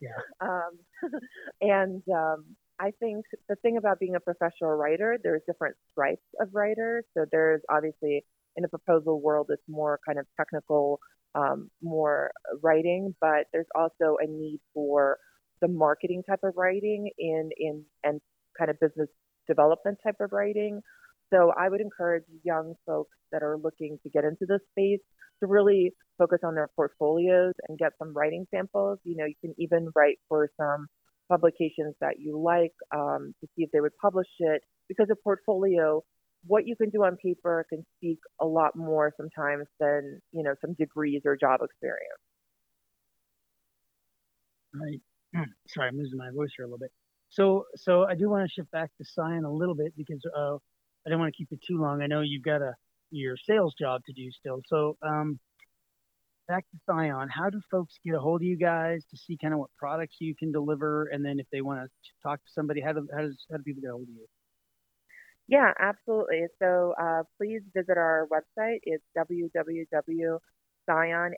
Yeah. 0.02 0.10
um, 0.42 0.80
and 1.62 2.04
um, 2.14 2.46
I 2.80 2.92
think 3.00 3.26
the 3.48 3.56
thing 3.58 3.78
about 3.78 4.00
being 4.00 4.16
a 4.16 4.20
professional 4.20 4.72
writer, 4.72 5.18
there's 5.22 5.42
different 5.46 5.76
stripes 5.92 6.26
of 6.40 6.50
writers. 6.54 7.06
So 7.14 7.26
there's 7.32 7.62
obviously 7.70 8.26
in 8.56 8.64
the 8.64 8.70
proposal 8.70 9.22
world, 9.22 9.48
it's 9.50 9.62
more 9.68 10.00
kind 10.06 10.20
of 10.20 10.26
technical, 10.38 11.00
um, 11.36 11.70
more 11.82 12.32
writing, 12.62 13.16
but 13.22 13.46
there's 13.54 13.68
also 13.76 14.18
a 14.22 14.28
need 14.28 14.60
for 14.74 15.18
the 15.62 15.68
marketing 15.68 16.24
type 16.28 16.40
of 16.44 16.54
writing 16.56 17.10
in 17.18 17.50
in 17.58 17.84
and 18.04 18.22
kind 18.58 18.70
of 18.70 18.80
business 18.80 19.10
development 19.48 19.98
type 20.04 20.16
of 20.20 20.32
writing. 20.32 20.82
So 21.32 21.52
I 21.58 21.70
would 21.70 21.82
encourage 21.82 22.24
young 22.44 22.74
folks 22.86 23.16
that 23.32 23.44
are 23.44 23.58
looking 23.58 24.00
to 24.04 24.10
get 24.10 24.24
into 24.24 24.46
this 24.48 24.62
space 24.72 25.02
to 25.42 25.48
really 25.48 25.94
focus 26.18 26.40
on 26.44 26.56
their 26.56 26.70
portfolios 26.76 27.54
and 27.68 27.78
get 27.78 27.92
some 28.00 28.14
writing 28.14 28.46
samples. 28.54 29.00
You 29.04 29.18
know, 29.18 29.26
you 29.26 29.36
can 29.42 29.54
even 29.58 29.90
write 29.96 30.18
for 30.28 30.50
some 30.60 30.88
publications 31.30 31.94
that 32.02 32.16
you 32.20 32.42
like 32.42 32.74
um, 32.94 33.34
to 33.40 33.48
see 33.56 33.64
if 33.64 33.70
they 33.72 33.80
would 33.80 33.96
publish 34.02 34.28
it 34.40 34.62
because 34.88 35.08
a 35.12 35.16
portfolio 35.24 36.02
what 36.46 36.65
you 36.65 36.75
can 36.75 36.89
do 36.89 37.03
on 37.03 37.17
paper 37.17 37.65
can 37.69 37.86
speak 37.98 38.19
a 38.39 38.46
lot 38.46 38.75
more 38.75 39.13
sometimes 39.17 39.65
than 39.79 40.19
you 40.31 40.43
know 40.43 40.55
some 40.62 40.74
degrees 40.74 41.22
or 41.25 41.36
job 41.36 41.60
experience 41.62 42.19
Right. 44.74 45.01
Sorry, 45.67 45.89
I'm 45.89 45.98
losing 45.98 46.17
my 46.17 46.29
voice 46.31 46.50
here 46.55 46.65
a 46.65 46.67
little 46.67 46.79
bit. 46.79 46.91
So, 47.29 47.65
so 47.75 48.05
I 48.05 48.15
do 48.15 48.29
want 48.29 48.48
to 48.48 48.53
shift 48.53 48.72
back 48.72 48.89
to 48.98 49.05
Scion 49.05 49.46
a 49.46 49.51
little 49.51 49.75
bit 49.75 49.93
because 49.96 50.22
uh, 50.36 50.55
I 51.05 51.10
don't 51.10 51.19
want 51.19 51.34
to 51.34 51.38
keep 51.38 51.50
it 51.51 51.62
too 51.65 51.79
long. 51.79 52.01
I 52.01 52.08
know 52.08 52.22
you've 52.22 52.43
got 52.43 52.62
a 52.62 52.74
your 53.12 53.36
sales 53.38 53.74
job 53.79 54.01
to 54.05 54.13
do 54.13 54.29
still. 54.31 54.62
So, 54.67 54.98
um, 55.01 55.39
back 56.48 56.65
to 56.72 56.77
Scion. 56.86 57.27
How 57.29 57.50
do 57.50 57.60
folks 57.72 57.96
get 58.05 58.15
a 58.15 58.19
hold 58.19 58.41
of 58.41 58.46
you 58.46 58.58
guys 58.58 59.03
to 59.12 59.17
see 59.17 59.38
kind 59.41 59.53
of 59.53 59.60
what 59.60 59.69
products 59.77 60.17
you 60.19 60.36
can 60.36 60.51
deliver, 60.51 61.08
and 61.08 61.24
then 61.25 61.39
if 61.39 61.48
they 61.51 61.62
want 61.62 61.81
to 61.81 61.89
talk 62.24 62.39
to 62.39 62.51
somebody, 62.53 62.81
how 62.81 62.93
do 62.93 63.08
how 63.13 63.22
does 63.22 63.38
how 63.51 63.58
do 63.58 63.63
people 63.63 63.81
get 63.81 63.89
a 63.89 63.93
hold 63.93 64.03
of 64.03 64.10
you? 64.10 64.27
Yeah 65.50 65.74
absolutely. 65.79 66.46
So 66.62 66.94
uh, 67.01 67.24
please 67.38 67.62
visit 67.75 67.98
our 67.98 68.27
website. 68.32 68.79
It's 68.84 69.03
www.scion 69.18 70.39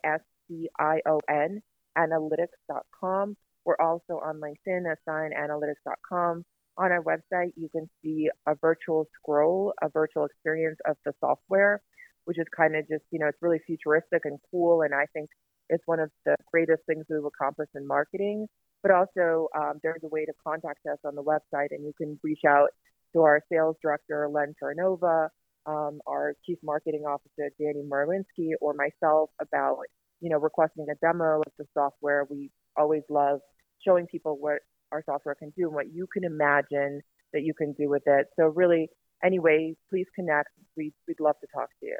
s-c-i-o-n 0.03 1.61
analytics.com 1.97 3.35
we're 3.65 3.75
also 3.81 4.19
on 4.23 4.39
linkedin 4.39 4.89
at 4.89 4.97
scionanalytics.com 5.05 6.45
on 6.77 6.91
our 6.91 7.03
website 7.03 7.51
you 7.57 7.67
can 7.69 7.89
see 8.01 8.29
a 8.47 8.55
virtual 8.55 9.09
scroll 9.13 9.73
a 9.81 9.89
virtual 9.89 10.23
experience 10.23 10.79
of 10.87 10.95
the 11.03 11.11
software 11.19 11.81
which 12.23 12.39
is 12.39 12.45
kind 12.55 12.77
of 12.77 12.87
just 12.87 13.03
you 13.11 13.19
know 13.19 13.27
it's 13.27 13.41
really 13.41 13.59
futuristic 13.67 14.21
and 14.23 14.39
cool 14.49 14.83
and 14.83 14.95
i 14.95 15.05
think 15.11 15.29
it's 15.71 15.83
one 15.87 15.99
of 15.99 16.11
the 16.25 16.35
greatest 16.51 16.81
things 16.85 17.05
we've 17.09 17.23
accomplished 17.25 17.71
in 17.75 17.87
marketing. 17.87 18.47
But 18.83 18.91
also 18.91 19.47
um, 19.55 19.79
there's 19.81 20.01
a 20.03 20.07
way 20.07 20.25
to 20.25 20.33
contact 20.45 20.85
us 20.91 20.97
on 21.05 21.15
the 21.15 21.23
website 21.23 21.67
and 21.71 21.83
you 21.83 21.93
can 21.97 22.19
reach 22.23 22.41
out 22.47 22.69
to 23.13 23.21
our 23.21 23.41
sales 23.51 23.75
director 23.81 24.27
len 24.29 24.53
Terranova, 24.61 25.29
um, 25.65 25.99
our 26.07 26.33
chief 26.45 26.57
marketing 26.63 27.03
officer 27.07 27.51
danny 27.59 27.83
merlinski 27.83 28.51
or 28.61 28.73
myself 28.73 29.29
about 29.39 29.77
you 30.19 30.29
know 30.29 30.37
requesting 30.37 30.87
a 30.91 30.95
demo 30.95 31.39
of 31.39 31.53
the 31.57 31.65
software. 31.73 32.25
We 32.29 32.51
always 32.77 33.03
love 33.09 33.39
showing 33.85 34.07
people 34.07 34.37
what 34.39 34.59
our 34.91 35.03
software 35.05 35.35
can 35.35 35.51
do 35.57 35.65
and 35.65 35.73
what 35.73 35.93
you 35.93 36.07
can 36.11 36.23
imagine 36.23 37.01
that 37.33 37.43
you 37.43 37.53
can 37.53 37.73
do 37.73 37.89
with 37.89 38.03
it. 38.05 38.27
So 38.39 38.47
really 38.47 38.89
anyway 39.23 39.75
please 39.89 40.07
connect. 40.15 40.49
We'd, 40.75 40.93
we'd 41.07 41.19
love 41.19 41.35
to 41.41 41.47
talk 41.53 41.69
to 41.79 41.85
you. 41.85 41.97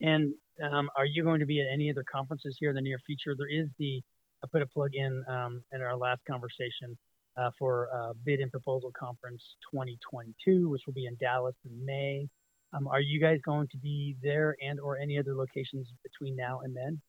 And 0.00 0.34
um, 0.62 0.90
are 0.96 1.06
you 1.06 1.22
going 1.24 1.40
to 1.40 1.46
be 1.46 1.60
at 1.60 1.66
any 1.72 1.90
other 1.90 2.04
conferences 2.10 2.56
here 2.58 2.70
in 2.70 2.76
the 2.76 2.82
near 2.82 2.98
future? 3.06 3.34
There 3.36 3.48
is 3.48 3.68
the 3.78 4.02
I 4.42 4.46
put 4.52 4.62
a 4.62 4.66
plug 4.66 4.90
in 4.94 5.24
um, 5.28 5.62
in 5.72 5.82
our 5.82 5.96
last 5.96 6.20
conversation 6.28 6.96
uh, 7.38 7.50
for 7.58 7.88
uh, 7.94 8.12
Bid 8.24 8.40
and 8.40 8.50
Proposal 8.50 8.92
Conference 8.98 9.42
2022, 9.72 10.68
which 10.68 10.82
will 10.86 10.94
be 10.94 11.06
in 11.06 11.16
Dallas 11.16 11.54
in 11.64 11.84
May. 11.84 12.28
Um, 12.72 12.86
are 12.88 13.00
you 13.00 13.20
guys 13.20 13.38
going 13.44 13.68
to 13.68 13.78
be 13.78 14.16
there 14.22 14.56
and 14.60 14.78
or 14.80 14.98
any 14.98 15.18
other 15.18 15.34
locations 15.34 15.88
between 16.02 16.36
now 16.36 16.60
and 16.62 16.76
then? 16.76 17.00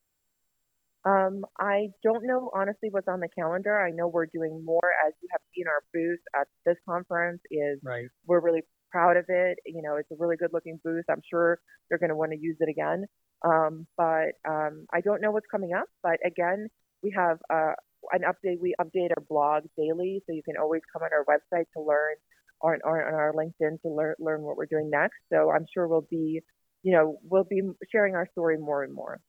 Um, 1.05 1.45
I 1.59 1.89
don't 2.03 2.25
know 2.25 2.51
honestly 2.53 2.89
what's 2.91 3.07
on 3.07 3.19
the 3.19 3.29
calendar. 3.29 3.79
I 3.79 3.91
know 3.91 4.07
we're 4.07 4.25
doing 4.25 4.63
more 4.63 4.91
as 5.05 5.13
you 5.21 5.27
have 5.31 5.41
seen 5.55 5.65
our 5.67 5.81
booth 5.93 6.19
at 6.39 6.47
this 6.65 6.75
conference 6.87 7.41
is 7.49 7.79
Right. 7.83 8.07
we're 8.25 8.41
really 8.41 8.61
proud 8.91 9.17
of 9.17 9.25
it. 9.29 9.59
You 9.65 9.81
know, 9.81 9.95
it's 9.95 10.11
a 10.11 10.15
really 10.17 10.35
good 10.35 10.51
looking 10.53 10.79
booth. 10.83 11.05
I'm 11.09 11.21
sure 11.29 11.59
they're 11.89 11.99
going 11.99 12.09
to 12.09 12.15
want 12.15 12.31
to 12.31 12.37
use 12.37 12.57
it 12.59 12.69
again. 12.69 13.05
Um, 13.45 13.87
but 13.97 14.31
um, 14.47 14.85
I 14.93 15.01
don't 15.01 15.21
know 15.21 15.31
what's 15.31 15.47
coming 15.49 15.73
up. 15.73 15.87
But 16.03 16.17
again, 16.25 16.67
we 17.01 17.13
have 17.15 17.39
uh, 17.49 17.73
an 18.11 18.21
update. 18.21 18.59
We 18.59 18.75
update 18.79 19.09
our 19.15 19.23
blog 19.27 19.63
daily, 19.77 20.21
so 20.25 20.33
you 20.33 20.43
can 20.43 20.57
always 20.57 20.81
come 20.91 21.03
on 21.03 21.09
our 21.13 21.25
website 21.25 21.65
to 21.75 21.81
learn, 21.81 22.15
or, 22.61 22.77
or 22.83 23.07
on 23.07 23.13
our 23.13 23.33
LinkedIn 23.33 23.81
to 23.81 23.89
learn 23.89 24.15
learn 24.19 24.41
what 24.41 24.57
we're 24.57 24.65
doing 24.65 24.89
next. 24.89 25.17
So 25.31 25.51
I'm 25.51 25.65
sure 25.73 25.87
we'll 25.87 26.07
be, 26.09 26.41
you 26.83 26.91
know, 26.91 27.19
we'll 27.23 27.43
be 27.43 27.61
sharing 27.91 28.15
our 28.15 28.27
story 28.31 28.57
more 28.57 28.83
and 28.83 28.93
more. 28.93 29.19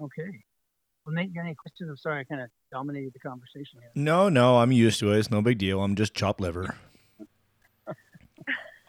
Okay. 0.00 0.44
Well, 1.04 1.14
Nate, 1.14 1.28
you 1.28 1.34
got 1.34 1.42
any 1.42 1.54
questions? 1.54 1.88
I'm 1.88 1.96
sorry, 1.96 2.20
I 2.20 2.24
kind 2.24 2.42
of 2.42 2.50
dominated 2.72 3.12
the 3.14 3.20
conversation 3.20 3.78
here. 3.80 3.90
No, 3.94 4.28
no, 4.28 4.58
I'm 4.58 4.72
used 4.72 4.98
to 5.00 5.12
it. 5.12 5.18
It's 5.18 5.30
no 5.30 5.40
big 5.40 5.58
deal. 5.58 5.80
I'm 5.80 5.94
just 5.94 6.14
chopped 6.14 6.40
liver. 6.40 6.74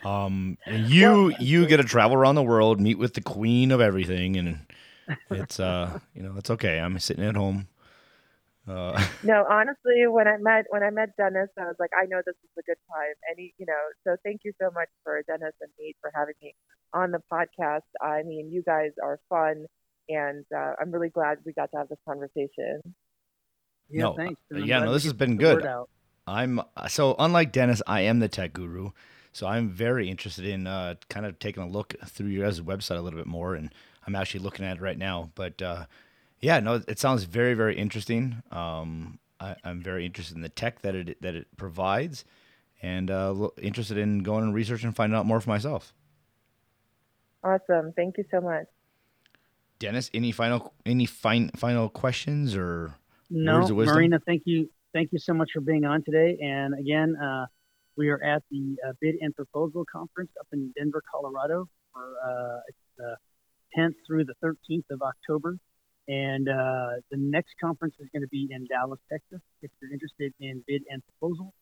Um, 0.06 0.58
and 0.66 0.90
you 0.90 1.34
you 1.40 1.66
get 1.68 1.78
to 1.78 1.84
travel 1.84 2.16
around 2.16 2.36
the 2.36 2.44
world, 2.44 2.80
meet 2.80 2.98
with 2.98 3.14
the 3.14 3.22
queen 3.22 3.72
of 3.72 3.82
everything, 3.82 4.38
and 4.38 4.60
it's 5.32 5.60
uh, 5.60 6.00
you 6.14 6.24
know, 6.24 6.36
it's 6.38 6.50
okay. 6.50 6.80
I'm 6.80 6.98
sitting 7.00 7.26
at 7.26 7.36
home. 7.36 7.68
Uh, 8.68 9.02
No, 9.24 9.46
honestly, 9.50 10.06
when 10.08 10.28
I 10.28 10.38
met 10.38 10.66
when 10.70 10.84
I 10.84 10.90
met 10.90 11.16
Dennis, 11.18 11.50
I 11.58 11.64
was 11.66 11.76
like, 11.80 11.92
I 12.00 12.06
know 12.06 12.22
this 12.26 12.36
is 12.44 12.50
a 12.60 12.64
good 12.64 12.78
time. 12.92 13.16
And 13.30 13.38
he, 13.38 13.54
you 13.58 13.66
know, 13.66 13.74
so 14.04 14.18
thank 14.24 14.42
you 14.44 14.52
so 14.62 14.70
much 14.74 14.90
for 15.04 15.22
Dennis 15.28 15.54
and 15.62 15.70
Nate 15.80 15.96
for 16.02 16.12
having 16.14 16.36
me 16.42 16.54
on 16.94 17.12
the 17.12 17.22
podcast. 17.32 17.88
I 18.02 18.24
mean, 18.24 18.52
you 18.52 18.62
guys 18.64 18.92
are 19.04 19.20
fun, 19.30 19.66
and 20.10 20.46
uh, 20.56 20.74
I'm 20.80 20.92
really 20.92 21.10
glad 21.10 21.40
we 21.46 21.54
got 21.54 21.72
to 21.72 21.78
have 21.78 21.90
this 21.90 22.00
conversation. 22.08 22.82
Yeah, 23.90 24.02
No, 24.04 24.14
thanks. 24.16 24.42
uh, 24.54 24.58
yeah, 24.60 24.80
no, 24.80 24.92
this 24.94 25.04
has 25.04 25.14
been 25.14 25.38
good. 25.38 25.64
word. 25.64 25.86
I'm 26.28 26.60
so 26.90 27.16
unlike 27.20 27.54
Dennis. 27.54 27.82
I 27.88 28.02
am 28.02 28.20
the 28.20 28.28
tech 28.28 28.52
guru, 28.52 28.92
so 29.32 29.48
I'm 29.48 29.70
very 29.70 30.10
interested 30.10 30.46
in 30.46 30.68
uh, 30.68 30.96
kind 31.10 31.26
of 31.26 31.40
taking 31.40 31.64
a 31.64 31.68
look 31.70 31.96
through 32.06 32.28
your 32.28 32.46
guys' 32.46 32.60
website 32.60 32.98
a 32.98 33.02
little 33.02 33.18
bit 33.20 33.28
more, 33.28 33.56
and 33.56 33.74
I'm 34.06 34.14
actually 34.16 34.42
looking 34.42 34.66
at 34.66 34.76
it 34.78 34.82
right 34.82 34.98
now. 34.98 35.32
But 35.36 35.62
uh, 35.62 35.86
yeah, 36.42 36.60
no, 36.60 36.82
it 36.88 37.00
sounds 37.00 37.24
very 37.24 37.54
very 37.54 37.76
interesting. 37.76 38.42
Um, 38.52 39.20
I, 39.40 39.56
I'm 39.64 39.82
very 39.82 40.06
interested 40.06 40.36
in 40.36 40.42
the 40.42 40.50
tech 40.50 40.82
that 40.82 40.96
it 40.96 41.22
that 41.22 41.36
it 41.36 41.48
provides, 41.58 42.26
and 42.82 43.10
uh, 43.12 43.32
lo- 43.32 43.54
interested 43.62 43.98
in 43.98 44.20
going 44.20 44.44
and 44.44 44.54
researching 44.54 44.88
and 44.88 44.96
finding 44.96 45.18
out 45.18 45.26
more 45.26 45.40
for 45.42 45.50
myself. 45.50 45.94
Awesome. 47.44 47.94
Thank 47.96 48.18
you 48.18 48.26
so 48.32 48.42
much. 48.42 48.66
Dennis, 49.80 50.10
any 50.14 50.32
final 50.32 50.74
any 50.86 51.06
fine 51.06 51.50
final 51.56 51.90
questions 51.90 52.56
or 52.56 52.96
No, 53.30 53.60
words 53.60 53.70
of 53.70 53.78
wisdom? 53.78 53.96
Marina, 53.96 54.20
thank 54.26 54.44
you. 54.46 54.70
Thank 54.94 55.12
you 55.12 55.20
so 55.20 55.34
much 55.34 55.52
for 55.54 55.62
being 55.62 55.86
on 55.86 56.04
today. 56.04 56.38
And 56.42 56.74
again, 56.74 57.16
uh, 57.16 57.46
we 57.96 58.10
are 58.10 58.22
at 58.24 58.44
the 58.50 58.76
uh, 58.88 58.94
Bid 59.00 59.16
and 59.22 59.36
Proposal 59.36 59.86
Conference 59.92 60.32
up 60.40 60.48
in 60.52 60.74
Denver, 60.78 61.04
Colorado 61.12 61.68
for 61.94 62.16
uh, 62.26 62.60
it's 62.68 62.78
the 62.98 63.16
10th 63.78 63.94
through 64.08 64.26
the 64.26 64.34
13th 64.44 64.86
of 64.90 65.02
October. 65.02 65.58
And 66.08 66.48
uh, 66.48 67.02
the 67.12 67.18
next 67.18 67.56
conference 67.60 67.96
is 68.00 68.08
going 68.14 68.22
to 68.22 68.30
be 68.30 68.48
in 68.50 68.66
Dallas, 68.66 69.00
Texas. 69.12 69.42
If 69.62 69.72
you're 69.82 69.92
interested 69.92 70.34
in 70.40 70.64
bid 70.66 70.84
and 70.90 71.02
proposal, 71.20 71.54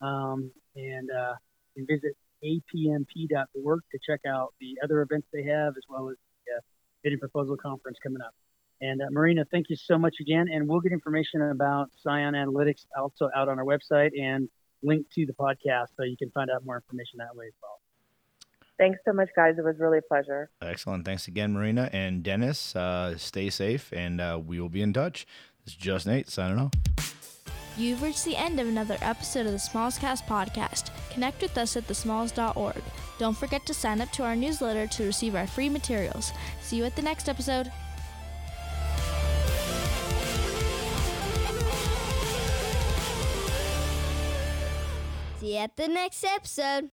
um, 0.00 0.50
and 0.74 1.10
uh, 1.10 1.34
you 1.74 1.86
can 1.86 1.96
visit 1.96 2.16
apmp.org 2.42 3.80
to 3.92 3.98
check 4.06 4.20
out 4.26 4.54
the 4.60 4.78
other 4.82 5.02
events 5.02 5.28
they 5.32 5.42
have, 5.42 5.74
as 5.76 5.82
well 5.88 6.08
as 6.08 6.16
the 6.46 6.54
uh, 6.56 6.60
bid 7.02 7.12
and 7.12 7.20
proposal 7.20 7.56
conference 7.56 7.98
coming 8.02 8.22
up. 8.22 8.34
And 8.80 9.02
uh, 9.02 9.06
Marina, 9.10 9.44
thank 9.50 9.68
you 9.68 9.76
so 9.76 9.98
much 9.98 10.16
again. 10.20 10.46
And 10.50 10.66
we'll 10.66 10.80
get 10.80 10.92
information 10.92 11.42
about 11.42 11.90
Scion 12.02 12.34
Analytics 12.34 12.86
also 12.98 13.28
out 13.36 13.48
on 13.48 13.58
our 13.58 13.64
website 13.64 14.18
and 14.18 14.48
link 14.82 15.06
to 15.14 15.26
the 15.26 15.34
podcast 15.34 15.88
so 15.96 16.04
you 16.04 16.16
can 16.16 16.30
find 16.30 16.50
out 16.50 16.64
more 16.64 16.76
information 16.76 17.18
that 17.18 17.36
way 17.36 17.46
as 17.46 17.52
well. 17.62 17.79
Thanks 18.80 18.98
so 19.04 19.12
much, 19.12 19.28
guys. 19.36 19.56
It 19.58 19.62
was 19.62 19.76
really 19.78 19.98
a 19.98 20.02
pleasure. 20.02 20.48
Excellent. 20.62 21.04
Thanks 21.04 21.28
again, 21.28 21.52
Marina 21.52 21.90
and 21.92 22.22
Dennis. 22.22 22.74
Uh, 22.74 23.14
stay 23.18 23.50
safe, 23.50 23.92
and 23.92 24.22
uh, 24.22 24.40
we 24.42 24.58
will 24.58 24.70
be 24.70 24.80
in 24.80 24.94
touch. 24.94 25.26
This 25.66 25.74
is 25.74 25.78
Just 25.78 26.06
Nate 26.06 26.30
signing 26.30 26.58
off. 26.58 26.72
You've 27.76 28.00
reached 28.00 28.24
the 28.24 28.36
end 28.36 28.58
of 28.58 28.66
another 28.66 28.96
episode 29.02 29.44
of 29.44 29.52
the 29.52 29.58
Smalls 29.58 29.98
Cast 29.98 30.26
podcast. 30.26 30.88
Connect 31.10 31.42
with 31.42 31.58
us 31.58 31.76
at 31.76 31.86
thesmalls.org. 31.88 32.82
Don't 33.18 33.36
forget 33.36 33.66
to 33.66 33.74
sign 33.74 34.00
up 34.00 34.10
to 34.12 34.22
our 34.22 34.34
newsletter 34.34 34.86
to 34.86 35.04
receive 35.04 35.34
our 35.34 35.46
free 35.46 35.68
materials. 35.68 36.32
See 36.62 36.76
you 36.76 36.86
at 36.86 36.96
the 36.96 37.02
next 37.02 37.28
episode. 37.28 37.70
See 45.38 45.52
you 45.52 45.58
at 45.58 45.76
the 45.76 45.88
next 45.88 46.24
episode. 46.24 46.90